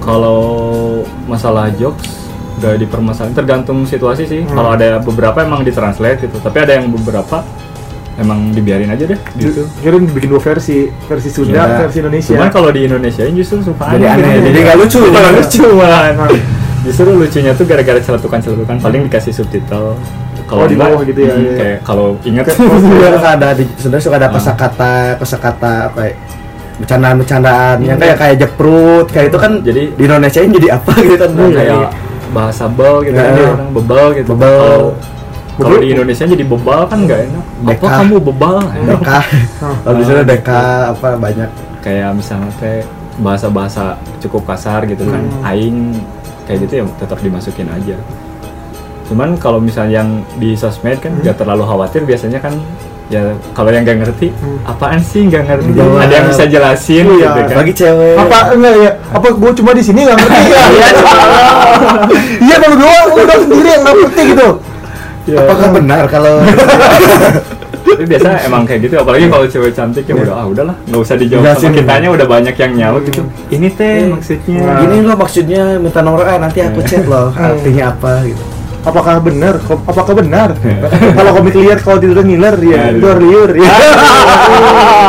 [0.00, 0.40] kalau
[1.24, 4.52] masalah jokes gak dipermasalahin tergantung situasi sih Hmm.
[4.54, 7.40] kalau ada beberapa emang ditranslate gitu tapi ada yang beberapa
[8.14, 11.76] emang dibiarin aja deh gitu Kirain bikin dua versi, versi Sunda, Iya.
[11.82, 12.30] versi Indonesia.
[12.30, 14.44] cuman kalau di Indonesia justru suka Jadi aneh, gitu.
[14.46, 14.98] jadi nggak lucu.
[15.10, 16.02] Nggak lucu malah.
[16.84, 19.96] Justru lucunya tuh gara-gara celetukan-celetukan paling dikasih subtitle
[20.56, 21.52] Oh, di bawah gitu ya, hmm, iya.
[21.56, 24.32] kayak kalau ingat suka ada di sudah suka ada Ah.
[24.32, 26.14] kosakata kosakata apa ya
[26.74, 31.14] bercandaan-bercandaan yang kayak kayak jeprut kayak itu kan Jadi di Indonesia ini jadi apa gitu
[31.16, 31.88] kan kayak
[32.30, 34.58] bahasa bel gitu kan bilang bebel gitu Bebel.
[34.58, 34.94] Kalau-
[35.54, 37.86] kalau di Indonesia jadi bebal kan nggak enak apa Deka.
[37.94, 39.18] kamu bebal deka
[39.86, 42.82] kalau di sana deka apa banyak kayak misalnya teh
[43.16, 45.46] bahasa-bahasa cukup kasar gitu kan Hmm.
[45.46, 45.78] aing
[46.42, 47.94] kayak gitu ya tetap dimasukin aja
[49.04, 51.20] cuman kalau misalnya yang di sosmed kan Hmm.
[51.20, 52.56] nggak terlalu khawatir biasanya kan
[53.06, 53.20] ya
[53.52, 54.58] kalau yang nggak ngerti Hmm.
[54.64, 55.84] apaan sih nggak ngerti Iya.
[55.98, 57.16] ada yang bisa jelasin Iya.
[57.30, 58.90] gitu kan lagi cewek apa enggak ya?
[59.10, 60.62] Apa gue cuma di sini nggak ngerti ya?
[62.40, 62.92] Iya kalau gue
[63.22, 64.48] doang sendiri yang nggak ngerti gitu.
[65.24, 65.40] Ya.
[65.40, 66.34] apakah benar kalau
[67.86, 71.14] tapi biasa emang kayak gitu apalagi kalau cewek cantik ya udah ah udahlah nggak usah
[71.14, 71.72] dijawab sama Jelasin.
[71.74, 74.78] kitanya udah banyak yang nyaut gitu ini teh maksudnya Nah.
[74.80, 78.42] gini loh maksudnya minta nomor eh nanti aku chat loh artinya apa gitu
[78.84, 79.54] Apakah benar?
[79.64, 80.48] Apakah benar?
[81.16, 83.72] Kalau komik liar kalau tidur ngiler ya luar liur ya.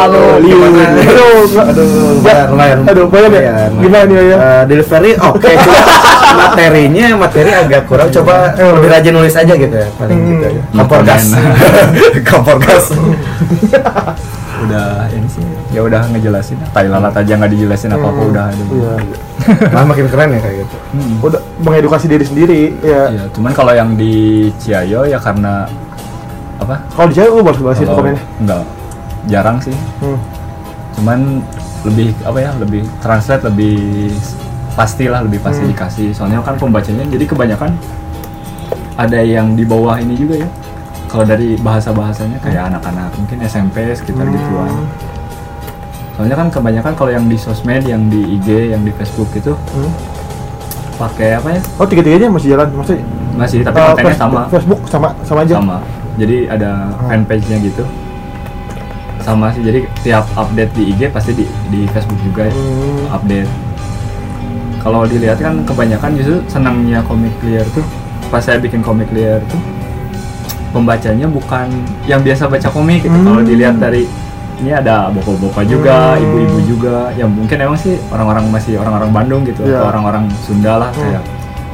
[0.06, 0.70] Aduh, liur.
[0.72, 3.68] Aduh, aduh lumayan lumayan Aduh, banyak ya?
[3.70, 4.38] Gimana nih ya?
[4.38, 5.52] Eh, delivery oke
[6.36, 10.30] materinya materi agak kurang coba lebih rajin nulis aja gitu ya paling Hmm.
[10.32, 11.26] gitu ya kompor gas
[12.30, 12.86] kompor gas
[14.66, 18.32] udah ini sih ya udah ngejelasin tai lalat aja nggak dijelasin apa apa Hmm.
[18.32, 18.94] udah ada Iya.
[19.70, 21.16] malah makin keren ya kayak gitu Hmm.
[21.22, 23.04] Udah mengedukasi diri sendiri ya.
[23.08, 24.14] Iya, cuman kalau yang di
[24.58, 25.66] Ciayo ya karena
[26.56, 26.80] apa?
[26.90, 28.24] Kalau di cewek lu balas balasin komennya.
[28.38, 28.64] enggak
[29.26, 29.76] jarang sih.
[30.00, 30.20] Hmm.
[30.94, 31.20] Cuman
[31.84, 32.52] lebih apa ya?
[32.56, 33.76] Lebih translate lebih
[34.74, 35.72] pastilah lebih pasti Hmm.
[35.72, 36.10] dikasih.
[36.12, 37.72] Soalnya kan pembacanya jadi kebanyakan
[38.96, 40.50] ada yang di bawah ini juga ya.
[41.06, 44.34] Kalau dari bahasa-bahasanya kayak anak-anak mungkin SMP sekitar Hmm.
[44.34, 44.74] gituan.
[46.14, 49.92] Soalnya kan kebanyakan kalau yang di sosmed, yang di IG, yang di Facebook itu Hmm.
[50.96, 51.62] pakai apa ya?
[51.76, 53.04] Oh tiga-tiganya masih jalan maksudnya?
[53.36, 54.42] Masih tapi eh, kontennya sama.
[54.48, 55.56] Facebook sama sama aja.
[55.56, 55.78] sama
[56.16, 57.08] jadi ada Hmm.
[57.12, 57.84] fanpage-nya gitu
[59.20, 63.12] sama sih jadi tiap update di IG pasti di di Facebook juga ya, Hmm.
[63.12, 63.50] update
[64.80, 67.84] kalau dilihat kan kebanyakan justru senangnya komik clear tuh
[68.30, 69.60] pas saya bikin komik clear tuh
[70.76, 71.72] pembacanya bukan
[72.04, 73.24] yang biasa baca komik gitu Hmm.
[73.26, 74.04] kalau dilihat dari
[74.56, 76.24] ini ada bapak-bapak juga, Hmm.
[76.24, 79.80] ibu-ibu juga, ya mungkin emang sih orang-orang masih orang-orang Bandung gitu, Iya.
[79.80, 81.00] atau orang-orang Sunda lah Hmm.
[81.00, 81.24] kayak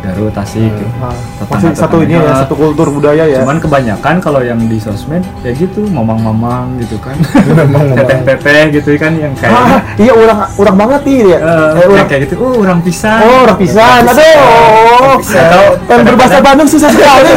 [0.02, 0.86] Garut, Tasik, gitu.
[0.98, 3.40] Nah, Tetangga- masih satu ini ya, satu kultur budaya ya.
[3.40, 7.14] Cuman kebanyakan kalau yang di sosmed ya gitu, mamang-mamang gitu kan.
[7.98, 11.38] Teteh-teteh gitu kan yang kayak ah, iya orang orang banget nih ya.
[11.38, 13.22] eh, Eh, yang orang kayak gitu, oh orang pisang.
[13.22, 14.02] Oh, orang pisan.
[14.04, 15.16] Aduh.
[15.18, 15.46] pisan.
[15.46, 17.30] Atau yang berbahasa Bandung susah sekali.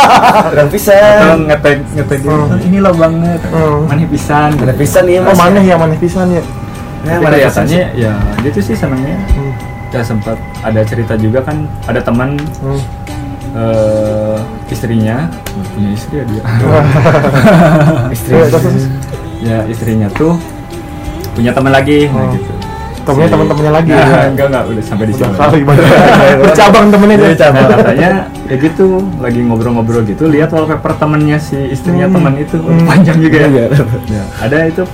[0.50, 2.46] kurang bisa Atau ngetek ngetek gitu, Hmm.
[2.48, 3.86] "Oh, ini lo banget, Hmm.
[3.86, 4.50] maneh pisan.
[4.54, 6.42] ada bisa nih Oh, mas mana yang mana pisan ya?
[7.04, 9.43] Ya, mana kelihatannya ya gitu sih senangnya Hmm.
[9.94, 12.82] Ya sempat ada cerita juga kan ada teman Hmm.
[13.54, 14.36] eh,
[14.66, 16.42] istrinya nggak punya istri ya dia
[18.14, 18.46] istri Iya,
[19.40, 20.34] ya istrinya tuh
[21.32, 22.32] punya teman lagi nah Oh.
[22.32, 22.52] gitu
[23.04, 23.90] Temennya Si- teman-temannya lagi.
[23.92, 25.12] Nah, enggak enggak udah sampai di
[25.60, 25.84] banget.
[26.56, 27.36] Cabang temennya dia.
[27.36, 27.60] cabang.
[27.60, 28.10] Nah, katanya
[28.48, 28.86] ya gitu
[29.20, 32.16] lagi ngobrol-ngobrol gitu lihat wallpaper temennya si istrinya Hmm.
[32.16, 32.88] teman itu Hmm.
[32.88, 33.68] panjang juga ya.
[34.08, 34.88] Ya, ada itu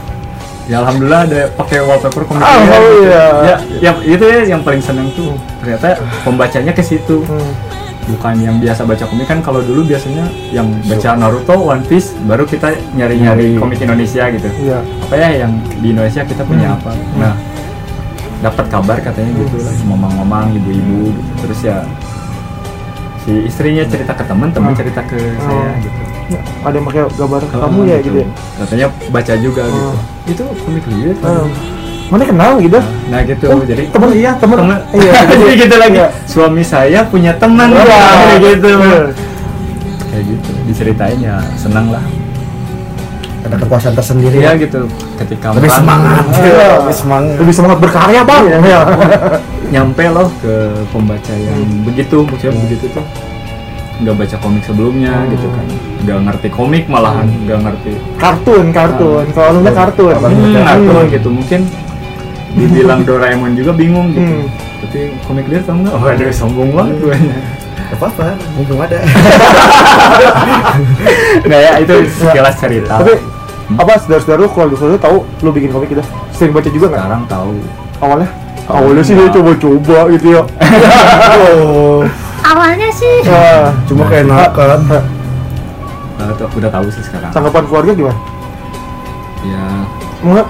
[0.71, 2.79] ya alhamdulillah ada pakai wallpaper komik dia, oh gitu.
[3.03, 3.25] iya.
[3.43, 7.51] ya, ya itu ya yang paling seneng tuh ternyata pembacanya ke situ Hmm.
[8.09, 12.43] bukan yang biasa baca komik kan kalau dulu biasanya yang baca Naruto One Piece baru
[12.43, 13.59] kita nyari-nyari Nyari.
[13.59, 14.79] komik Indonesia gitu Iya.
[15.01, 16.77] apa ya yang di Indonesia kita punya Hmm.
[16.77, 17.35] apa nah
[18.41, 21.77] dapat kabar katanya gitu lah ngomong-ngomong ibu-ibu gitu terus ya
[23.21, 24.81] si istrinya cerita ke teman teman Hmm.
[24.81, 25.51] cerita ke Oh.
[25.51, 25.99] saya gitu
[26.31, 28.23] Ya, Ada yang pakai gambar Oh, kamu ya gitu.
[28.23, 28.27] ya?
[28.57, 29.91] katanya baca juga gitu.
[30.31, 31.47] Itu komik liar Ah.
[32.09, 32.75] Mana kenal gitu?
[33.07, 34.59] nah gitu Oh, jadi temen iya, temen.
[34.59, 36.09] temen Iya, jadi gitu lagi Iya.
[36.25, 37.85] suami saya punya teman Iya.
[37.85, 39.03] kayak gitu Iya.
[40.05, 42.03] kayak gitu diceritain ya senang lah
[43.41, 44.85] ada kepuasan tersendiri ya ya gitu
[45.17, 46.71] ketika lebih semangat Iya.
[46.81, 48.45] lebih semangat Lebih semangat berkarya, Bang.
[48.51, 48.81] Iya.
[49.71, 50.55] nyampe loh ke
[50.91, 53.05] pembaca yang begitu maksudnya begitu tuh
[54.01, 55.31] nggak baca komik sebelumnya Hmm.
[55.31, 55.67] gitu kan
[56.01, 59.25] nggak ngerti komik malahan nggak ngerti Kartun, kartun.
[59.31, 60.15] Kalau lu lihat kartun.
[60.17, 61.13] Hmm, kartun Hmm.
[61.13, 61.61] gitu mungkin
[62.51, 64.49] dibilang Doraemon juga bingung gitu Hmm.
[64.81, 67.17] tapi komik liar tau nggak oh ada sombong banget gue
[67.91, 68.97] apa apa mumpung ada
[71.49, 73.15] nah ya itu sekilas cerita Tapi
[73.71, 76.03] apa saudara-saudara lu keluarga saudara lu tahu lu bikin komik gitu?
[76.33, 77.03] Sering baca juga nggak?
[77.03, 77.51] sekarang tahu
[78.01, 78.29] Awalnya?
[78.67, 80.43] Awalnya sih dia coba-coba gitu ya.
[81.45, 82.03] oh
[82.43, 83.17] Awalnya sih.
[83.25, 84.81] Wah, cuma kayak nakal.
[86.21, 87.31] Eh, tuh, udah tahu sih sekarang.
[87.31, 88.19] Tanggapan keluarga gimana?
[89.41, 89.65] ya.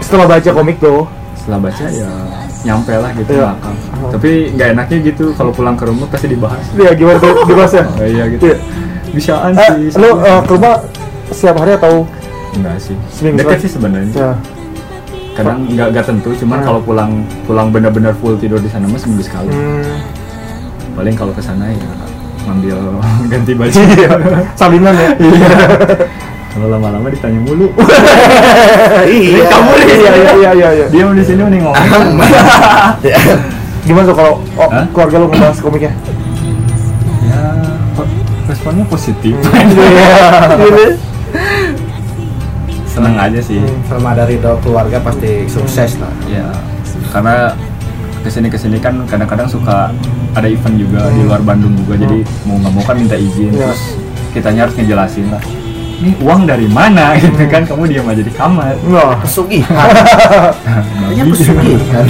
[0.02, 1.06] Setelah baca komik tuh,
[1.38, 2.10] setelah baca ya
[2.60, 3.56] nyampe lah gitu Iya.
[3.56, 3.74] ngakak.
[4.12, 6.60] tapi nggak enaknya gitu kalau pulang ke rumah pasti dibahas.
[6.76, 7.84] Ya gimana tuh dibahasnya?
[7.88, 8.42] oh iya gitu.
[8.46, 8.56] Iya.
[9.10, 10.74] bisaan Eh, sih lu eh, ke rumah
[11.30, 12.04] setiap hari atau
[12.52, 12.92] enggak sih.
[13.08, 14.12] Seminggu dekat sih sebenarnya.
[14.12, 14.30] Ya?
[15.30, 16.66] kadang nggak nggak tentu cuman Hmm.
[16.66, 17.10] kalau pulang
[17.46, 19.48] pulang benar-benar full tidur di sana mah seminggu sekali.
[19.48, 19.96] Hmm,
[20.94, 21.90] paling kalau ke sana ya
[22.48, 22.78] ngambil
[23.32, 24.08] ganti baju iya,
[24.60, 25.10] salinan ya.
[25.20, 25.48] Iya.
[26.56, 27.70] kalau lama-lama ditanya mulu
[29.06, 29.86] iya, kamu nih.
[29.86, 30.86] iya, iya, iya, iya, iya.
[30.90, 32.18] dia di sini nih ngomong
[33.80, 34.84] Gimana tuh kalau oh, Hah?
[34.92, 35.92] keluarga lu ngebahas komiknya?
[37.24, 37.40] ya
[37.96, 38.06] kok
[38.50, 40.98] responnya positif Iya.
[42.90, 46.50] seneng aja sih selama dari ridho keluarga pasti sukses lah ya
[47.14, 47.54] karena
[48.20, 49.88] ke sini ke sini kan kadang-kadang suka
[50.36, 53.50] ada event juga di luar Bandung juga jadi mau nggak mau kan minta izin.
[53.56, 53.72] Ya.
[53.72, 53.82] terus
[54.30, 55.42] kitanya harus ngejelasin lah
[56.00, 57.12] ini uang dari mana?
[57.20, 58.72] Gitu kan kamu diam aja di kamar.
[58.88, 59.68] Nah, pesugihan.
[61.12, 62.04] Kayaknya pesugihan.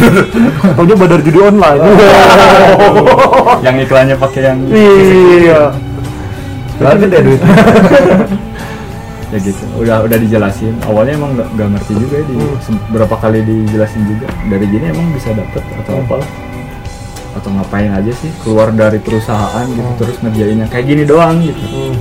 [0.79, 1.83] Taunya badar judi online.
[3.67, 5.75] yang iklannya pakai yang Iya.
[6.81, 7.41] berarti deh duit
[9.31, 9.62] ya gitu.
[9.78, 10.74] Udah udah dijelasin.
[10.85, 12.78] Awalnya emang nggak nggak ngerti juga ya di Hmm.
[12.91, 14.26] berapa kali dijelasin juga.
[14.47, 16.05] Dari gini emang bisa dapet atau Hmm.
[16.05, 16.16] apa
[17.31, 19.99] atau ngapain aja sih keluar dari perusahaan gitu Hmm.
[19.99, 21.62] terus ngerjainnya kayak gini doang gitu.
[21.62, 21.95] Hmm.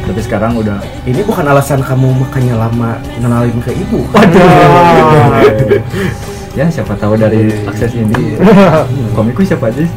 [0.00, 4.00] tapi sekarang udah ini bukan alasan kamu makanya lama kenalin ke ibu.
[4.10, 5.38] Ah.
[6.58, 8.34] ya siapa tahu dari akses ini.
[9.16, 9.92] Komikku siapa aja sih?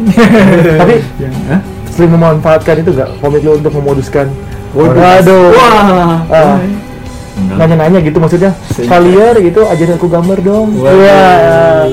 [0.78, 1.34] Tapi yang
[1.90, 3.10] sering memanfaatkan itu nggak?
[3.20, 4.30] Komik lu untuk memoduskan
[4.74, 4.98] Waduh.
[4.98, 5.46] Waduh.
[5.50, 5.74] wah
[6.28, 6.58] Ah.
[7.34, 7.58] Enggak.
[7.58, 8.52] Nanya-nanya gitu maksudnya.
[8.70, 10.68] Kalian gitu ajarin aku gambar dong.
[10.76, 10.98] Waduh.
[10.98, 11.22] Iya.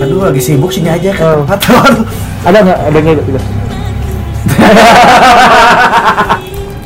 [0.01, 1.45] aduh lagi sibuk sini aja ke Oh.
[1.45, 1.61] tempat
[2.41, 2.79] Ada nggak?
[2.87, 3.41] Ada nggak gitu?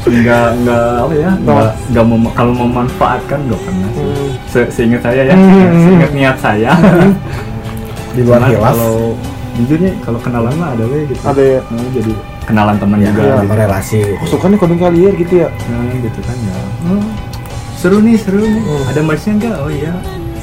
[0.05, 1.43] nggak nggak apa ya Nggak.
[1.43, 4.05] nggak nggak mem kalau memanfaatkan nggak pernah sih.
[4.05, 4.29] Hmm.
[4.47, 5.81] Se seingat saya ya Hmm.
[5.81, 6.71] seingat niat saya
[8.15, 9.19] di luar kalau
[9.57, 11.61] jujur nih kalau kenalan mah ada gitu Ada ya.
[11.67, 12.13] Nah, jadi
[12.45, 13.35] kenalan teman ya, juga iya.
[13.35, 13.49] gitu.
[13.49, 15.49] korelasi Aku suka nih komik kalian gitu ya.
[15.67, 17.05] nah gitu kan ya Hmm,
[17.75, 18.85] seru nih seru nih Hmm.
[18.87, 19.93] ada merchnya enggak oh iya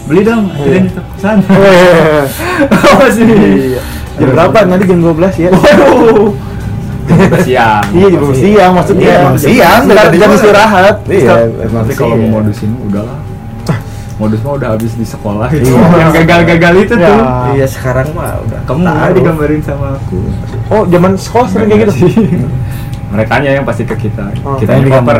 [0.03, 0.81] beli dong akhirnya Iya.
[0.83, 2.23] nyetok pesan Weh.
[2.89, 3.81] apa sih Iya.
[4.11, 4.57] Jam berapa?
[4.65, 5.49] Nanti jam 12 ya.
[5.51, 6.29] waduh
[7.39, 9.07] siang Iya jam 12 siang maksudnya.
[9.07, 10.95] Iya, siang, dari jam tadi istirahat.
[11.05, 12.21] iya tapi kalau ya.
[12.23, 13.17] mau modusin udahlah
[14.21, 15.97] modus mah udah habis di sekolah gitu Iya.
[15.97, 17.07] yang gagal-gagal itu Ya.
[17.09, 17.19] tuh.
[17.57, 18.93] Iya sekarang mah udah kamu tahu.
[18.93, 20.19] nggak digambarin sama aku.
[20.69, 22.05] Oh, zaman sekolah sering kayak gitu.
[23.11, 24.23] mereka yang pasti ke kita.
[24.45, 25.19] Oh, kita yang cover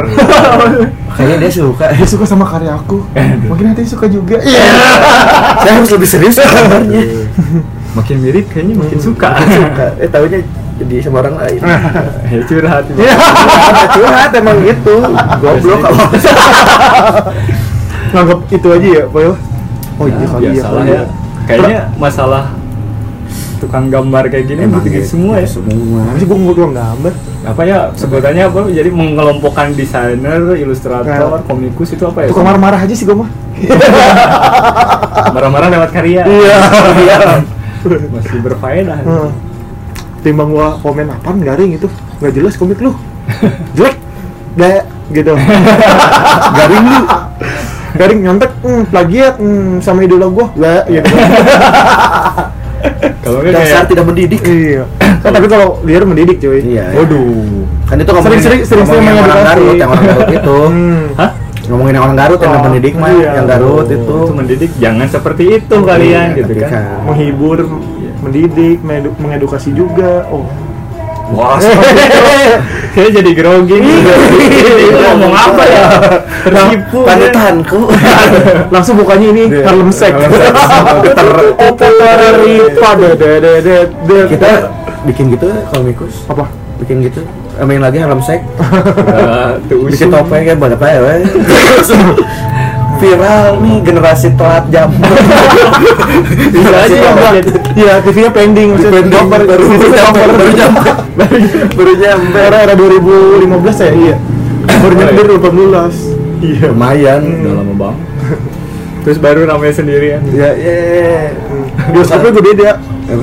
[1.18, 1.86] kayaknya dia suka.
[1.92, 3.02] Dia suka sama karya aku.
[3.50, 4.38] Mungkin nanti suka juga.
[4.38, 4.64] Iya.
[5.66, 7.02] saya harus lebih serius kabarnya
[7.92, 9.36] makin mirip kayaknya makin suka.
[9.44, 9.86] Suka.
[10.00, 10.40] Eh tahunya
[10.80, 11.60] jadi sama orang lain.
[12.32, 12.84] Ya curhat.
[12.96, 13.16] Iya.
[13.92, 14.96] curhat emang gitu.
[15.42, 16.06] Goblok kalau
[18.12, 19.22] Nganggap itu aja ya, Pak.
[19.96, 20.52] Oh iya kali ya.
[20.52, 21.04] biasalah kali ya
[21.42, 22.44] kayaknya masalah
[23.58, 25.06] tukang gambar kayak gini Emang gitu, gitu.
[25.08, 27.14] semua ya semua Masih gue mau doang gambar.
[27.44, 31.42] apa ya sebutannya apa jadi mengelompokkan desainer ilustrator Nah.
[31.44, 33.30] komikus itu apa ya Tukang marah-marah aja sih gue mah.
[35.32, 36.58] marah-marah lewat karya Iya.
[38.14, 39.30] masih berfaedah Heeh.
[40.22, 42.94] Timbang gua komen apaan garing itu nggak jelas komik lu
[43.76, 43.98] jelek
[44.54, 44.82] deh
[45.12, 45.34] gitu
[46.52, 47.02] garing lu
[47.94, 50.48] garing nyontek hmm, plagiat hmm, sama idola gua.
[50.54, 51.08] Lah gitu.
[53.22, 54.42] Kalau nggak dasar kayak tidak mendidik.
[54.42, 54.84] Iya.
[55.22, 56.60] Kan tapi kalau liar mendidik cuy.
[56.60, 56.86] Iya.
[56.96, 57.66] Waduh.
[57.86, 59.46] Kan itu ngomongin Sering-sering- sering-sering ngomongin yang orang.
[59.46, 60.58] Garut yang orang Garut itu.
[60.66, 61.04] Hmm.
[61.16, 61.32] hah?
[61.62, 63.30] Ngomongin yang orang Garut yang Oh, mendidik mah iya.
[63.34, 64.02] yang Garut itu.
[64.18, 64.70] itu mendidik.
[64.76, 66.84] Jangan seperti itu kalian Iya, gitu tapi kan.
[67.06, 67.58] menghibur
[68.20, 70.26] mendidik mengedu- mengedukasi juga.
[70.28, 70.46] Oh
[71.34, 71.58] wah
[72.92, 73.98] saya jadi grogi nih
[74.84, 75.84] itu ngomong apa ya?
[76.44, 77.08] Tertipu ya.
[77.08, 77.80] panutanku.
[78.76, 80.20] Langsung bukannya ini Harlem Shake
[82.44, 84.68] Ripa deh deh deh deh deh kita
[85.08, 86.52] bikin gitu komikus apa?
[86.84, 87.24] Bikin gitu.
[87.64, 88.44] Main lagi Harlem Shake
[89.72, 91.20] tuh bikin topeng kayak banyak aja weh.
[93.02, 94.94] viral nih generasi telat jam
[96.54, 97.36] bisa aja ya Bang.
[97.72, 100.90] Iya, TV-nya pending, maksudnya baru baru baru nyampe, baru nyampe.
[101.74, 103.48] baru nyampe era era 2015
[103.82, 104.16] ya, iya.
[104.80, 106.22] Baru nyampe 2018.
[106.42, 106.74] Iya.
[106.74, 107.96] lumayan udah lama bang
[109.02, 110.78] terus baru namanya sendirian ya ya
[111.90, 112.70] Bioskopnya gue beda.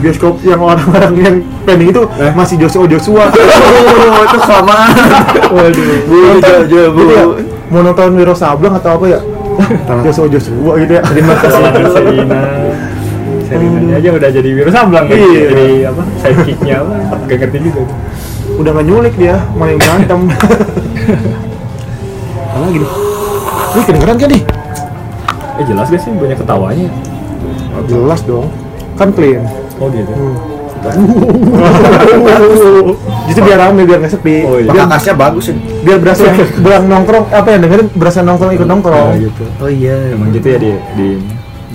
[0.03, 2.33] Bioskop yang orang-orang yang pending itu Eh?
[2.35, 3.31] masih Joshua Joshua.
[4.13, 4.91] oh itu kelamaan
[5.49, 5.99] Waduh.
[6.05, 6.19] Bu,
[6.67, 7.01] jo, bu.
[7.07, 7.23] Iya.
[7.71, 9.21] Mau nonton Wiro Sableng atau apa ya?
[10.05, 11.03] Joshua Joshua gitu ya.
[11.05, 12.43] terima kasih Serina
[13.49, 15.41] Serinanya aja udah jadi virus sablang kan Iya.
[15.49, 16.95] jadi apa sidekicknya apa
[17.25, 17.83] gak ngerti juga
[18.49, 20.21] Udah nggak nyulik dia, malah yang berantem.
[22.49, 22.91] Apa lagi nih?
[23.69, 24.43] Ini kedengeran kan nih?
[25.59, 26.89] eh jelas gak sih banyak ketawanya
[27.87, 28.47] Jelas dong.
[28.97, 29.43] Kan clean.
[29.79, 30.11] oh gitu
[33.29, 34.37] Justru biar rame biar nggak sepi.
[34.45, 34.71] Oh, iya.
[34.73, 36.25] Biar, bagus sih biar berasa
[36.65, 39.09] berang nongkrong apa yang dengerin berasa nongkrong ikut nongkrong.
[39.15, 41.09] Nah, gitu oh iya emang gitu ya di di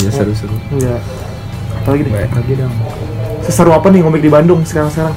[0.03, 0.97] ya seru-seru Iya.
[1.83, 2.13] Apa lagi nih?
[2.31, 2.73] lagi dong
[3.43, 5.11] Seseru apa nih ngomik di Bandung sekarang-sekarang?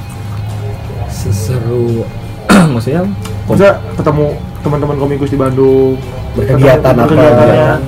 [1.07, 2.03] seseru
[2.75, 3.07] maksudnya
[3.47, 4.25] Maksudnya ketemu
[4.61, 5.95] teman-teman komikus di Bandung
[6.35, 7.79] Berkegiatan apa?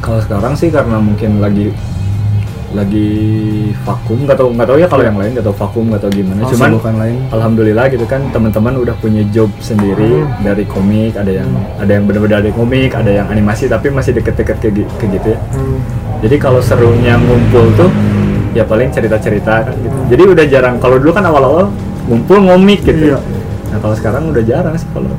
[0.00, 1.76] kalau sekarang sih karena mungkin lagi
[2.70, 3.10] lagi
[3.80, 6.40] vakum nggak tahu nggak tahu ya kalau yang lain nggak tahu vakum nggak tahu gimana
[6.40, 7.16] Oh, cuman sibukan lain.
[7.28, 10.30] alhamdulillah gitu kan teman-teman udah punya job sendiri Hmm.
[10.40, 14.56] dari komik ada yang ada yang benar-benar dari komik ada yang animasi tapi masih deket-deket
[14.64, 15.78] gi- kayak gitu ya Hmm.
[16.20, 17.90] jadi kalau serunya ngumpul tuh
[18.50, 21.66] ya paling cerita-cerita kan gitu jadi udah jarang kalau dulu kan awal-awal
[22.06, 23.18] ngumpul ngomik gitu Iya.
[23.68, 25.10] nah kalau sekarang udah jarang sih kalau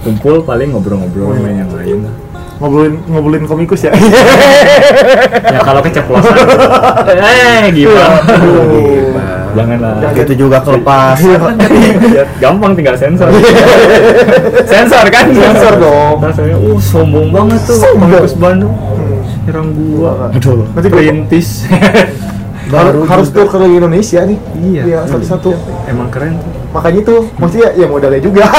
[0.00, 2.14] kumpul paling ngobrol-ngobrol main yang lain lah
[2.62, 3.92] Ngobrolin ngobrolin komikus ya.
[5.54, 6.34] ya kalau keceplosan.
[7.10, 11.16] Eh gimana janganlah Yang gitu juga kelepas.
[12.10, 13.30] Ya, gampang tinggal sensor.
[14.66, 15.24] Sensor kan?
[15.30, 16.18] Sensor dong.
[16.20, 18.74] rasanya uh sombong banget tuh kampus Bandung.
[19.46, 20.30] Nyerang gua.
[20.34, 20.66] Aduh.
[20.74, 21.04] Nanti gue
[22.64, 24.38] perintis harus, harus tur ke Indonesia nih.
[24.60, 25.04] Iya.
[25.08, 25.50] satu-satu.
[25.88, 28.50] emang keren tuh Makanya itu, maksudnya ya modalnya juga.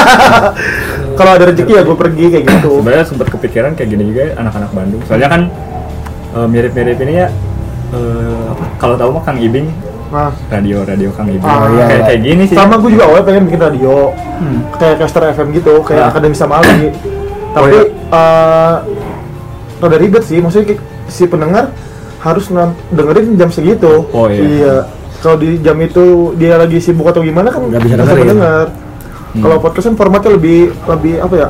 [1.20, 2.70] Kalau ada rezeki ya gue pergi kayak gitu.
[2.80, 5.42] sebenarnya sempat kepikiran kayak gini juga ya, anak-anak Bandung soalnya kan
[6.36, 7.26] eh, mirip-mirip ini ya
[7.96, 9.68] eh, apa kalau tahu mah Kang Ibing
[10.06, 11.98] Nah, radio radio Kang Ibing Ah, kayak iya.
[12.06, 14.14] kayak gini sih sama gue juga awalnya pengen bikin radio.
[14.38, 14.60] Hmm.
[14.78, 16.10] kayak caster FM gitu, kayak Nah.
[16.14, 16.94] Akademi Samali.
[17.56, 17.82] Tapi iya.
[18.14, 18.74] eh
[19.82, 20.78] rada ribet sih, maksudnya
[21.10, 21.74] si pendengar
[22.26, 22.50] harus
[22.90, 24.04] dengerin jam segitu.
[24.08, 24.82] Oh, iya.
[25.16, 26.04] Kalau di jam itu
[26.34, 28.24] dia lagi sibuk atau gimana kan Nggak bisa dengerin.
[28.26, 28.66] mendengar.
[29.32, 29.42] Hmm.
[29.42, 31.48] Kalau podcast kan formatnya lebih lebih apa ya?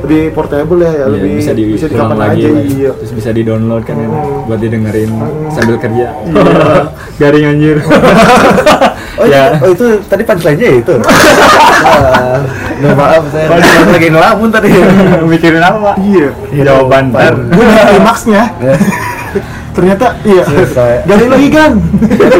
[0.00, 2.48] Lebih portable ya, ya Iya, lebih bisa di bisa di kapan lagi aja.
[2.60, 2.90] Iya.
[2.94, 4.44] terus bisa di download kan ya, Hmm.
[4.44, 5.48] buat didengerin Hmm.
[5.48, 6.42] sambil kerja Iya.
[7.20, 7.76] garing anjir
[9.14, 9.54] Oh, Ya.
[9.54, 10.94] itu, oh itu tadi punchline-nya itu.
[11.84, 12.40] Ah,
[12.74, 13.46] Duh, maaf saya
[13.86, 14.68] lagi ngelamun tadi.
[15.22, 16.28] mikirin apa Iya.
[16.62, 18.42] jawaban Gue di klimaksnya.
[19.74, 20.44] Ternyata iya.
[21.02, 21.72] Gali lagi kan.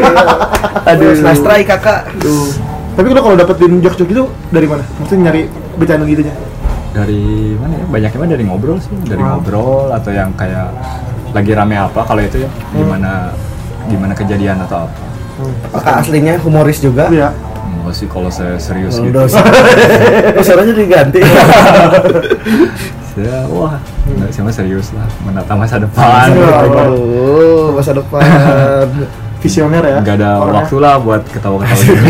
[0.89, 2.07] Aduh, nice try kakak.
[2.95, 4.83] Tapi lo kalau dapetin jok-jok itu dari mana?
[4.95, 5.41] Maksudnya nyari
[5.75, 6.35] bercanda gitu aja.
[6.93, 7.19] dari
[7.53, 9.35] mana ya banyaknya mah dari ngobrol sih dari Wow.
[9.35, 10.71] ngobrol atau yang kayak
[11.29, 13.35] lagi rame apa kalau itu ya gimana
[13.85, 14.95] gimana kejadian atau apa
[15.75, 17.11] Kakak aslinya humoris juga.
[17.11, 17.35] Iya.
[17.67, 19.19] enggak sih kalau saya serius Oh, gitu.
[19.19, 19.27] Oh,
[20.47, 21.19] suaranya diganti.
[23.15, 28.21] saya wah enggak sih mah serius lah menata masa depan Aduh, masa depan.
[29.37, 29.97] Visioner ya.
[30.01, 30.57] nggak ada Orangnya.
[30.59, 32.09] waktu lah buat ketawa-ketawa gini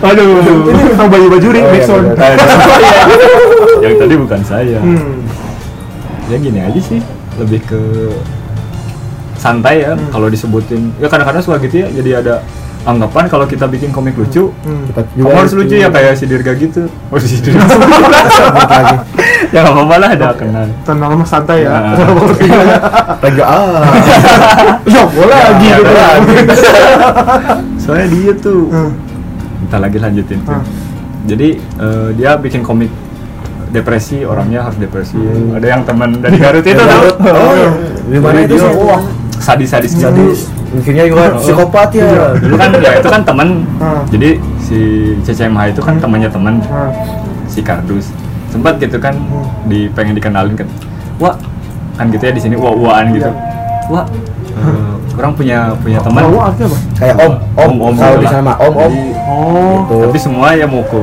[0.00, 0.28] Aduh.
[0.64, 2.02] Ini memang bayi bajuri Oh, iya, Nixon.
[2.08, 2.32] benar.
[3.82, 5.24] yang tadi bukan saya Hmm.
[6.26, 7.00] ya gini aja sih
[7.36, 7.80] lebih ke
[9.34, 10.08] santai ya Hmm.
[10.08, 12.34] kalau disebutin ya kadang-kadang suka gitu ya jadi ada
[12.82, 14.84] anggapan kalau kita bikin komik lucu Hmm.
[14.86, 17.60] Kita kamu harus lucu ya kayak si Dirga gitu oh si Dirga
[18.70, 18.96] lagi.
[19.52, 21.96] ya nggak apa-apa lah ada kenal tenang mah santai ya Nah.
[23.18, 23.84] Raga ah.
[24.84, 26.34] ya boleh lagi Ya, gitu lagi.
[27.76, 28.92] soalnya dia tuh Hmm.
[29.60, 30.56] Entar lagi lanjutin tuh.
[30.56, 30.64] Hmm.
[31.26, 32.88] Jadi eh, dia bikin komik
[33.68, 35.20] depresi, orangnya harus depresi.
[35.52, 36.74] Ada yang teman dari Garut itu.
[36.74, 37.14] Garut.
[37.20, 37.70] Oh, iya.
[38.08, 38.74] Gimana Jadi itu dia, sih?
[39.40, 40.04] Wah, sadis-sadis gitu.
[40.04, 40.24] Jadi
[40.70, 42.04] mikirnya juga psikopat ya.
[42.04, 43.48] Iya, Dulu kan ya itu kan teman.
[43.80, 44.04] Hmm.
[44.06, 44.30] Jadi
[44.60, 44.78] si
[45.24, 46.60] CCMH itu kan temannya teman
[47.46, 48.12] si Kardus.
[48.48, 49.48] Sempat gitu kan Hmm.
[49.64, 50.68] di pengen dikenalin kan.
[51.16, 51.34] Wah,
[51.96, 53.26] kan gitu ya di sini wah-wahan gitu.
[53.26, 53.88] Iya.
[53.88, 54.04] Wah,
[54.52, 56.20] eh, orang punya punya teman.
[56.22, 56.78] Mau artinya apa?
[56.94, 58.92] Kayak om, om, Om-om kalau gitu di sana om, om.
[59.24, 59.96] Oh, Gitu.
[60.04, 61.00] tapi semua ya mau ke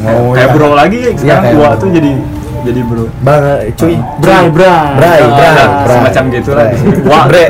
[0.00, 0.54] Mau kayak ya.
[0.54, 1.80] bro lagi sekarang gua bro.
[1.80, 2.12] tuh jadi
[2.60, 3.40] jadi bro Bang,
[3.74, 3.94] cuy.
[4.18, 4.88] Bray, Bray.
[4.94, 6.70] Bray, bray, semacam gitu lah Bray.
[6.70, 6.96] di sini.
[7.04, 7.46] Wah, Bre.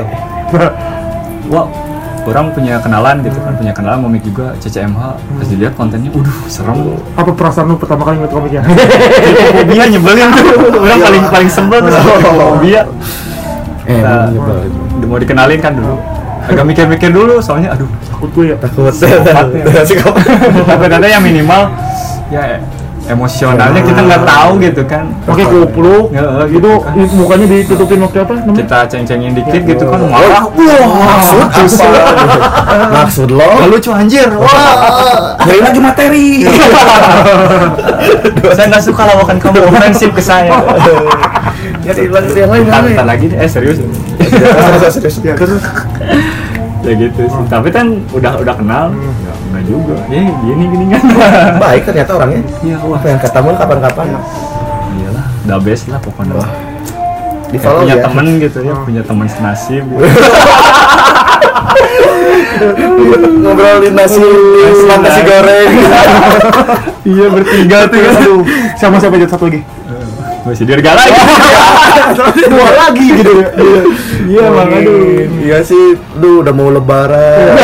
[1.49, 1.67] Wah
[2.21, 6.95] orang punya kenalan gitu kan punya kenalan komik juga CCMH pas dilihat kontennya udah serem.
[7.15, 8.63] Apa perasaan lu pertama kali ngeliat komiknya?
[9.57, 10.47] fobia nyebelin tuh.
[10.79, 12.83] Orang paling paling sebel tuh fobia
[13.91, 14.71] Eh, nyebelin.
[15.09, 15.97] mau dikenalin kan dulu.
[16.41, 18.57] Agak mikir-mikir dulu soalnya aduh Takut gue ya.
[18.61, 18.93] takut.
[18.93, 21.73] Tapi kata yang minimal
[22.29, 22.61] ya
[23.11, 25.05] emosionalnya kita nggak tahu gitu kan.
[25.27, 26.95] Pakai kupluk, Ya, gitu, gitu kan.
[27.19, 28.57] mukanya ditutupin waktu apa namanya?
[28.63, 30.45] kita ceng-cengin dikit gitu kan marah.
[30.47, 32.03] Maksud apa?
[33.03, 33.43] Maksud lo?
[33.43, 34.29] Gak lucu anjir.
[34.31, 35.37] Wah.
[35.43, 36.29] Nyari lagi materi.
[38.55, 40.55] saya nggak suka lawakan kamu ofensif ke saya.
[41.81, 43.81] Jadi lagi yang lain yang lagi eh serius?
[44.21, 45.17] Serius.
[45.25, 45.35] Ya
[46.87, 47.43] ya gitu sih.
[47.49, 48.87] Tapi kan udah udah kenal.
[48.93, 49.30] Enggak
[49.71, 51.03] juga eh gini gini kan
[51.63, 52.43] Baik ternyata orangnya.
[52.61, 54.07] iya wah Pengen ketemu kapan-kapan.
[54.93, 56.47] iyalah the best lah pokoknya Di
[57.53, 58.03] Kayak follow punya ya.
[58.05, 60.03] temen gitu ya punya temen senasib gitu.
[63.41, 65.21] Ngobrolin nasi, Nasi, nasi.
[65.25, 65.71] goreng.
[67.03, 68.11] iya bertiga tuh ya
[68.77, 69.61] sama siapa aja satu lagi?
[70.41, 71.21] Masih dirga lagi
[72.47, 73.49] Dua lagi gitu ya.
[74.27, 75.01] iya emang aduh
[75.41, 75.85] Iya sih,
[76.17, 77.57] duh udah mau lebaran.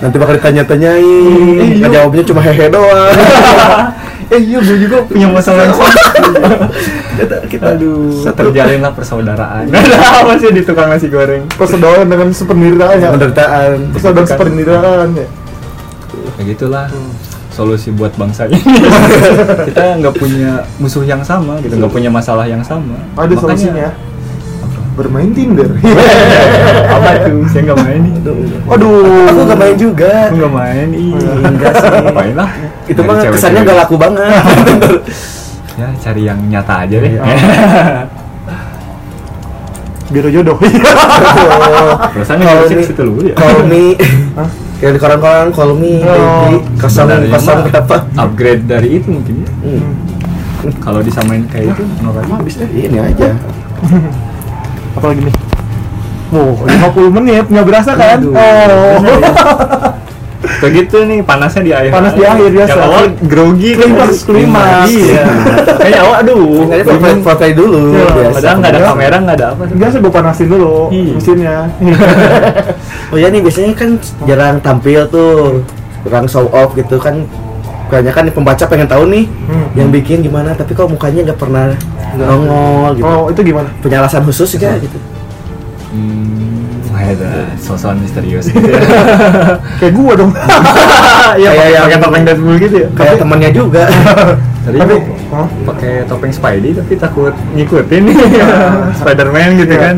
[0.00, 1.80] Nanti bakal ditanya-tanyain.
[1.80, 3.14] Nggak jawabnya cuma hehe doang.
[4.32, 5.92] eh iya gue juga punya masalah yang sama
[7.52, 13.12] kita aduh terjalinlah persaudaraan apa sih di tukang nasi goreng Persaudaraan dengan sependirian ya.
[13.12, 13.92] penderitaan.
[13.92, 15.26] Persaudaraan sependirian ya.
[16.32, 16.88] ya gitulah
[17.52, 18.56] solusi buat bangsa ini
[19.68, 23.88] kita nggak punya musuh yang sama gitu nggak punya masalah yang sama Ada Makanya- solusinya.
[24.92, 25.64] Bermain Tinder.
[26.92, 28.12] apa tuh saya nggak main nih
[28.68, 29.24] Aduh.
[29.24, 30.28] Aku nggak main juga.
[30.28, 31.88] aku nggak main ih Enggak sih.
[32.12, 32.50] main lah
[32.84, 34.28] Itu mah kesannya nggak laku banget.
[35.80, 37.12] ya cari yang nyata aja deh
[40.12, 40.60] Biar jodoh.
[42.12, 43.96] rasanya me- situ dulu ya Call me.
[44.82, 46.58] Kayak di koran-koran call me, Oh.
[46.74, 48.02] Kosong kosong berapa?
[48.18, 49.94] upgrade dari itu mungkin ya Hmm.
[50.78, 52.66] kalau disamain kayak itu norak Habis deh.
[52.66, 53.30] Ini aja.
[54.98, 55.34] Apa lagi nih?
[56.32, 58.18] Wow, 50 menit nggak berasa kan?
[58.18, 58.98] Aduh, oh.
[60.42, 60.50] ya.
[60.58, 61.90] Kayak gitu nih panasnya di akhir.
[61.94, 62.70] Panas di akhir biasa.
[62.70, 64.90] Yang awal grogi Klimaks, klimaks.
[64.90, 65.24] Iya.
[65.78, 66.66] Kayak awal aduh.
[66.66, 67.82] Kayaknya foto foto dulu.
[67.94, 68.34] Iya, biasa.
[68.34, 69.62] Padahal nggak ada kamera nggak ada apa.
[69.70, 71.12] Biasa gue panasin dulu Iya.
[71.14, 71.56] mesinnya.
[73.12, 73.90] Oh ya nih biasanya kan
[74.24, 75.60] jarang tampil tuh,
[76.02, 77.28] kurang show off gitu kan.
[77.92, 79.68] Banyak kan pembaca pengen tahu nih Hmm.
[79.76, 81.76] yang bikin gimana, tapi kok mukanya nggak pernah
[82.16, 83.04] nongol gitu.
[83.04, 83.68] Oh, itu gimana?
[83.84, 84.96] Punya alasan khusus gak gitu?
[85.92, 86.41] Hmm,
[87.04, 88.80] ada sosokan misterius gitu ya.
[89.76, 90.30] Kayak gua dong.
[91.34, 92.88] Iya, Kayak yang- pakai topeng Deadpool gitu ya.
[92.92, 93.84] Kayak temannya juga.
[94.62, 94.94] Tadi Tapi,
[95.28, 95.48] Hah?
[95.64, 98.16] pakai topeng Spidey tapi takut ngikutin nih
[98.98, 99.82] Spider-Man gitu Iya.
[99.82, 99.96] kan.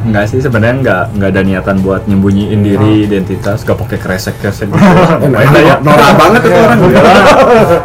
[0.00, 4.80] Enggak sih sebenarnya enggak enggak ada niatan buat nyembunyiin diri identitas, gak pakai kresek-kresek gitu.
[5.28, 5.76] Lah ya.
[5.78, 6.78] Norak banget itu orang.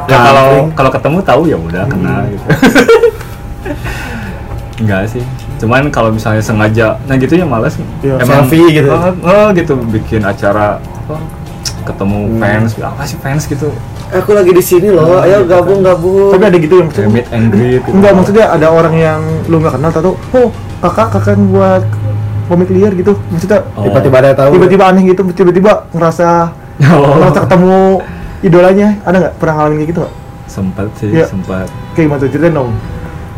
[0.07, 2.45] Ya kalau kalau ketemu tahu ya udah kenal gitu
[4.75, 5.23] enggak sih
[5.55, 8.89] cuman kalau misalnya sengaja nah gitu ya males Iya, selfie gitu.
[8.89, 11.15] oh, oh, gitu bikin acara apa,
[11.83, 12.39] ketemu Hmm.
[12.39, 13.69] fans apa sih fans gitu
[14.07, 16.29] Aku lagi di sini loh, ayo gabung gabung.
[16.29, 17.89] Tapi ada gitu yang kayak meet and greet gitu.
[17.91, 20.47] Enggak, maksudnya ada orang yang lu nggak kenal tahu, oh
[20.79, 21.83] kakak kakak yang buat
[22.45, 23.17] komik liar gitu.
[23.27, 23.81] Maksudnya Oh.
[23.83, 24.53] Tiba-tiba ada tahu.
[24.53, 26.53] tiba-tiba aneh gitu, tiba-tiba ngerasa
[26.93, 27.17] Oh.
[27.17, 27.77] ngerasa ketemu
[28.41, 28.87] idolanya.
[29.01, 30.01] Ada nggak pernah ngalamin kayak gitu
[30.45, 31.25] sempat sih Iya.
[31.25, 32.71] sempat Kayak gimana tuh ceritain dong.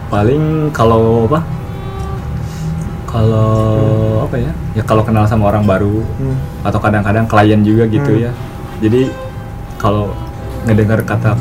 [0.07, 1.39] paling kalau apa
[3.07, 3.49] kalau
[4.21, 6.35] apa ya ya kalau kenal sama orang baru Hmm.
[6.61, 8.23] atau kadang-kadang klien juga gitu Hmm.
[8.27, 8.31] ya
[8.77, 9.07] jadi
[9.77, 10.11] kalau
[10.63, 11.31] ngedengar kata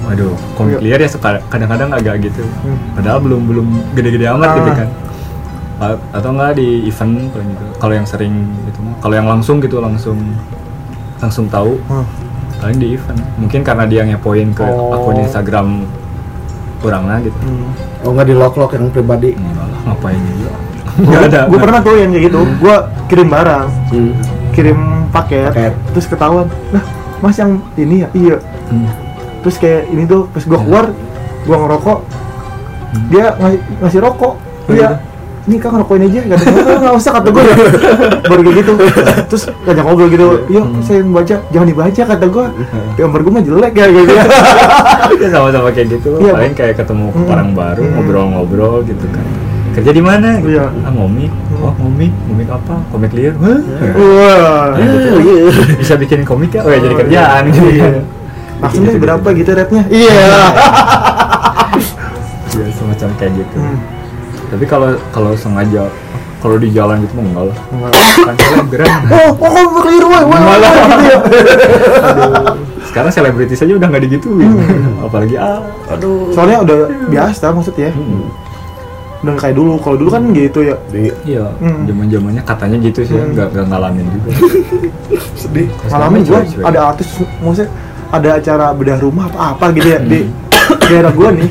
[0.55, 0.85] komik Iya.
[0.87, 2.79] liar ya suka kadang-kadang agak gitu Hmm.
[2.95, 4.77] padahal belum belum gede-gede amat gitu Ah.
[4.77, 4.89] kan
[5.77, 8.33] A- atau enggak di event gitu kalau yang sering
[8.65, 10.17] gitu kalau yang langsung gitu langsung
[11.19, 12.07] langsung tahu Hmm.
[12.57, 14.95] paling di event mungkin karena dia ngepoin ke Oh.
[14.95, 15.85] akun Instagram
[16.81, 17.69] orangnya gitu Hmm.
[18.07, 19.35] Oh nggak di lock lock yang pribadi.
[19.35, 20.55] enggak lah ngapain juga
[20.97, 22.41] Nggak ada gue pernah tuh yang kayak gitu.
[22.57, 22.77] Gue
[23.07, 24.13] kirim barang, Hmm.
[24.51, 24.79] kirim
[25.09, 25.73] paket, Paket.
[25.93, 26.47] terus ketahuan.
[26.71, 26.83] Nah,
[27.19, 28.09] mas yang ini ya?
[28.13, 28.37] Iya.
[28.67, 28.89] Hmm.
[29.41, 30.87] Terus kayak ini tuh, pas gue keluar,
[31.43, 31.99] gue ngerokok,
[33.09, 34.35] dia ngasih, ngasih rokok.
[34.67, 34.91] Iya.
[35.47, 37.55] Ini kan ngerokokin aja, gak ada "Oh, nggak usah kata gue ya.
[38.27, 38.73] Baru kayak gitu.
[39.31, 42.47] Terus ngajak ngobrol gitu, iya saya yang baca, jangan dibaca kata gue.
[42.99, 44.13] Gambar gue mah jelek ya gitu.
[45.23, 47.31] ya sama-sama kayak gitu Iya, paling kayak ketemu Hmm.
[47.31, 47.93] orang baru Hmm.
[47.95, 49.23] ngobrol-ngobrol gitu kan
[49.77, 50.49] kerja di mana gitu.
[50.53, 50.67] Iya.
[50.83, 53.61] ah ngomik oh ngomik ngomik apa komik liar Hah?
[53.93, 54.67] Wah.
[54.73, 55.53] Oh iya.
[55.77, 57.51] bisa bikin komik ya oh ya jadi Oh, kerjaan iya.
[57.51, 57.85] gitu Iya.
[57.87, 58.01] ya
[58.57, 59.39] Langsung Gitu, gitu, berapa gitu.
[59.39, 59.83] gitu rate-nya?
[59.87, 60.17] Iya.
[62.49, 63.79] Iya, semacam kayak gitu Hmm.
[64.49, 65.93] tapi kalau kalau sengaja
[66.39, 67.93] kalau di jalan gitu mah enggak lah Enggak.
[68.23, 70.73] kan selebgram Oh, oh, kamu keliru, woi, woi, Malah.
[70.73, 71.19] gitu ya.
[72.87, 75.05] sekarang selebritis aja udah nggak digituin Hmm.
[75.05, 75.61] apalagi ah
[75.91, 76.33] Aduh.
[76.33, 77.93] Soalnya udah biasa maksudnya.
[77.93, 78.25] Hmm.
[79.27, 79.73] Udah nggak kayak dulu.
[79.83, 80.77] Kalau dulu kan gitu ya.
[80.87, 81.83] Di iya Hmm.
[81.85, 83.35] zaman zamannya katanya gitu sih Hmm.
[83.35, 84.29] nggak nggak ngalamin juga
[85.41, 85.67] sedih.
[85.91, 86.63] Ngalamin cuek-cuek.
[86.63, 87.09] ada artis
[87.43, 87.69] maksudnya
[88.07, 90.79] ada acara bedah rumah apa apa gitu ya di Hmm.
[90.87, 91.51] daerah gua nih.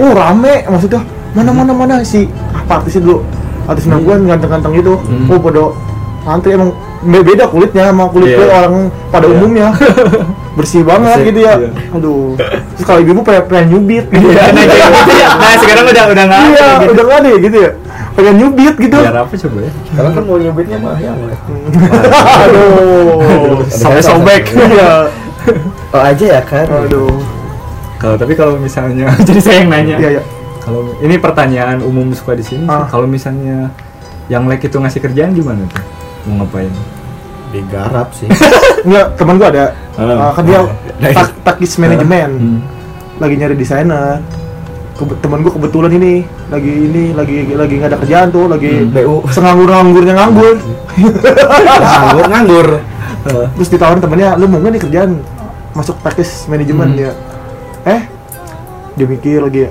[0.00, 1.00] Oh, rame maksudnya.
[1.30, 3.20] Mana mana mana si apa artisnya dulu?
[3.68, 4.00] Artis hmm.
[4.00, 4.96] gua ganteng-ganteng gitu.
[4.96, 5.28] Hmm.
[5.28, 5.62] Oh, pada
[6.26, 8.74] antri emang beda kulitnya sama kulit kulit orang
[9.08, 9.34] pada Iya.
[9.34, 9.68] umumnya.
[10.58, 11.54] Bersih banget Bersih, gitu ya.
[11.56, 11.70] iya.
[11.96, 12.36] Aduh.
[12.36, 14.52] Terus kalau ibu pengen, pengen nyubit gitu Iya, ya.
[14.52, 14.76] nah, gitu
[15.14, 15.28] ya.
[15.32, 16.90] Nah, sekarang udah udah nggak ada Iya, gitu.
[16.92, 17.70] udah nggak ada ya gitu ya.
[18.10, 18.96] Pengen nyubit gitu.
[19.00, 19.72] Biar apa coba ya?
[19.86, 21.12] Sekarang kan mau nyubitnya mah ya.
[22.44, 23.64] Aduh.
[23.80, 24.42] Sampai sobek.
[24.52, 24.92] Iya.
[25.90, 26.66] Oh aja ya kan.
[26.68, 27.16] Aduh.
[27.96, 29.96] Kalau tapi kalau misalnya jadi saya yang nanya.
[29.96, 30.22] Iya, iya.
[30.60, 32.68] Kalau ini pertanyaan umum suka di sini.
[32.68, 32.84] Ah.
[32.84, 33.72] Kalau misalnya
[34.28, 35.82] yang like itu ngasih kerjaan gimana tuh?
[36.24, 36.72] Mau ngapain?
[37.50, 38.28] Digarap sih.
[38.86, 39.64] Enggak, teman gua ada.
[39.94, 40.28] Ah.
[40.28, 40.60] Ah, kan dia
[41.00, 42.30] Nah, tak takis manajemen.
[42.30, 42.58] Hmm.
[43.18, 44.20] Lagi nyari desainer.
[44.94, 46.14] Kebe- teman gua kebetulan ini
[46.46, 48.92] lagi ini lagi lagi nggak ada kerjaan tuh, lagi Hmm.
[48.92, 49.16] BU.
[49.28, 50.56] senganggur-nganggurnya nganggur.
[51.80, 52.68] nganggur nganggur.
[53.54, 55.10] Terus ditawarin temennya, lu mau nggak nih kerjaan
[55.72, 57.00] masuk takis manajemen Hmm.
[57.00, 57.12] ya?
[57.86, 58.00] Eh,
[58.94, 59.70] dia mikir lagi ya,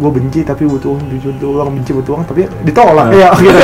[0.00, 3.60] gue benci tapi butuh uang, butuh uang, benci butuh uang, tapi ditolak ya gitu.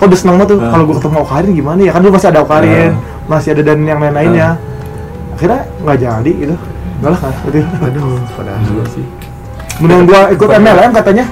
[0.00, 0.70] Kok udah seneng banget tuh Ah.
[0.72, 1.92] kalau gue ketemu Okarin gimana ya?
[1.92, 2.92] Kan dulu masih ada Okarin,
[3.26, 4.56] masih ada dan yang lain-lainnya.
[5.36, 6.54] Akhirnya nggak jadi gitu.
[6.98, 7.58] Enggak lah kan, gitu.
[7.60, 8.58] Aduh, padahal.
[8.64, 9.04] Iya sih.
[9.78, 11.24] Mending gua ikut MLM katanya.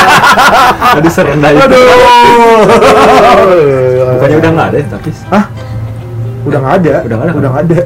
[0.96, 1.60] Tadi serendah itu.
[1.60, 2.62] Aduh.
[4.16, 5.44] Bukannya udah nggak ada ya, tapi Hah?
[6.46, 6.94] Udah nggak ada.
[7.04, 7.52] Udah nggak ada, Udah kan?
[7.52, 7.80] nggak ada.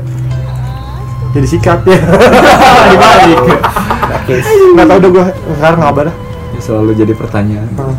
[1.30, 1.98] Jadi sikat ya.
[2.86, 3.38] dibalik.
[4.76, 5.24] Nggak tahu udah gua
[5.58, 6.06] sekarang nggak kabar.
[6.50, 7.68] Ya, selalu jadi pertanyaan.
[7.78, 7.96] Ah.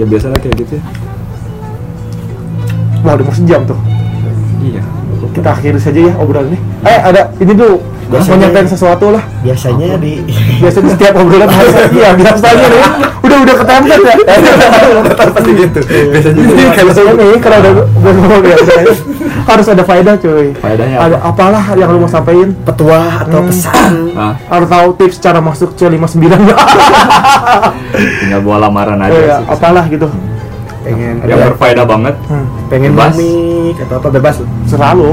[0.00, 0.84] Ya biasalah kayak gitu ya.
[3.04, 3.78] Wah udah mau sejam tuh.
[4.64, 4.82] Iya.
[5.32, 6.58] Kita akhiri saja ya obrolan ini.
[6.82, 7.76] Eh ada ini dulu.
[8.04, 9.24] Mau Biasanya- nyampein sesuatu lah.
[9.40, 10.20] Biasanya di
[10.62, 12.82] Biasanya setiap obrolan harus iya biasanya nih.
[13.24, 14.14] Udah udah ketempet ya.
[15.32, 15.80] pasti gitu.
[16.12, 16.40] Biasanya
[16.74, 18.92] kalau ini kalau udah udah ngomong biasanya
[19.44, 20.52] harus ada faedah cuy.
[20.54, 21.28] Faedahnya Ada apa?
[21.30, 22.52] apalah yang lu mau sampaikan?
[22.60, 23.48] petua atau Hmm.
[23.48, 23.92] pesan.
[24.44, 26.24] Harus tahu tips cara masuk C59
[28.20, 29.46] tinggal bawa lamaran aja Iya, sih.
[29.48, 30.08] apalah gitu.
[30.84, 32.14] Pengen Yang berfaedah banget.
[32.28, 32.46] Hmm.
[32.68, 33.12] pengen Bebas.
[33.16, 34.36] komik atau apa bebas.
[34.68, 35.10] Selalu.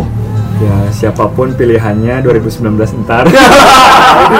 [0.61, 3.25] Ya siapa pun pilihannya 2019 ntar.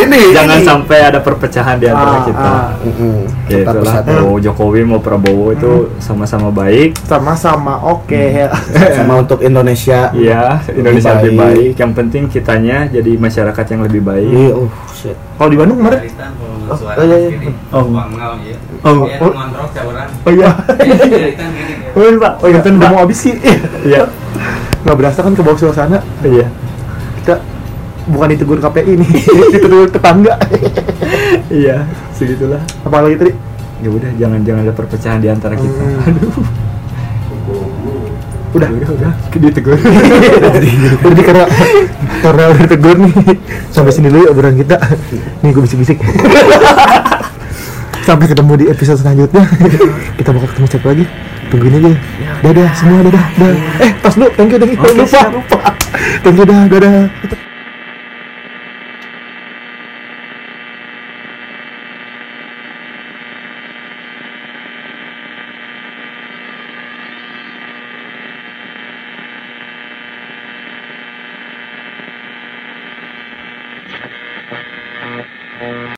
[0.00, 0.64] ini, ini, Jangan ini.
[0.64, 2.48] sampai ada perpecahan di antara Ah, kita.
[2.48, 2.68] ah.
[2.80, 3.16] Mm-mm.
[3.46, 6.96] Ya Tetap itulah mau Jokowi mau Prabowo itu sama-sama baik.
[7.04, 8.48] Sama-sama oke ya.
[8.96, 10.08] sama untuk Indonesia.
[10.16, 11.44] Iya, Indonesia lebih baik.
[11.44, 11.70] baik.
[11.76, 14.32] Yang penting kitanya jadi masyarakat yang lebih baik.
[14.32, 15.16] Iya, uh, shit.
[15.36, 16.00] Kalau di Bandung kemarin
[16.66, 17.30] Oh, iya, iya.
[17.70, 17.86] Oh.
[18.82, 19.32] Oh, oh.
[20.26, 20.50] Oh iya.
[21.94, 22.32] Oh iya Pak.
[22.42, 23.34] Oh iya, udah mau habis sih.
[23.84, 24.08] Iya.
[24.86, 25.98] Nggak berasa kan ke bawah suasana.
[26.22, 26.46] Iya.
[27.18, 27.42] Kita
[28.06, 29.10] bukan ditegur KPI nih,
[29.58, 30.38] ditegur tetangga.
[31.46, 32.58] Iya, segitulah.
[32.82, 33.32] Apalagi tadi?
[33.82, 35.78] Ya udah jangan jangan ada perpecahan di antara kita.
[35.78, 36.08] Hmm.
[36.10, 36.34] Aduh.
[38.56, 38.68] Udah.
[38.72, 39.12] Udah, udah.
[39.36, 39.76] Ditegur.
[39.76, 41.44] Jadi karena
[42.24, 43.12] karena udah ditegur nih.
[43.70, 44.76] Sampai sini dulu ya obrolan kita.
[45.44, 45.98] Nih gue bisik-bisik.
[48.06, 49.44] Sampai ketemu di episode selanjutnya.
[50.16, 51.04] kita bakal ketemu siapa lagi?
[51.50, 51.92] Tungguin aja.
[52.42, 53.26] Dadah semua dadah.
[53.38, 53.82] dadah.
[53.82, 54.28] Eh, pas dulu.
[54.34, 54.80] Thank you, thank you.
[54.82, 55.30] Oke, lupa, siap.
[55.30, 55.58] lupa.
[56.22, 57.45] Thank you, dah, dadah.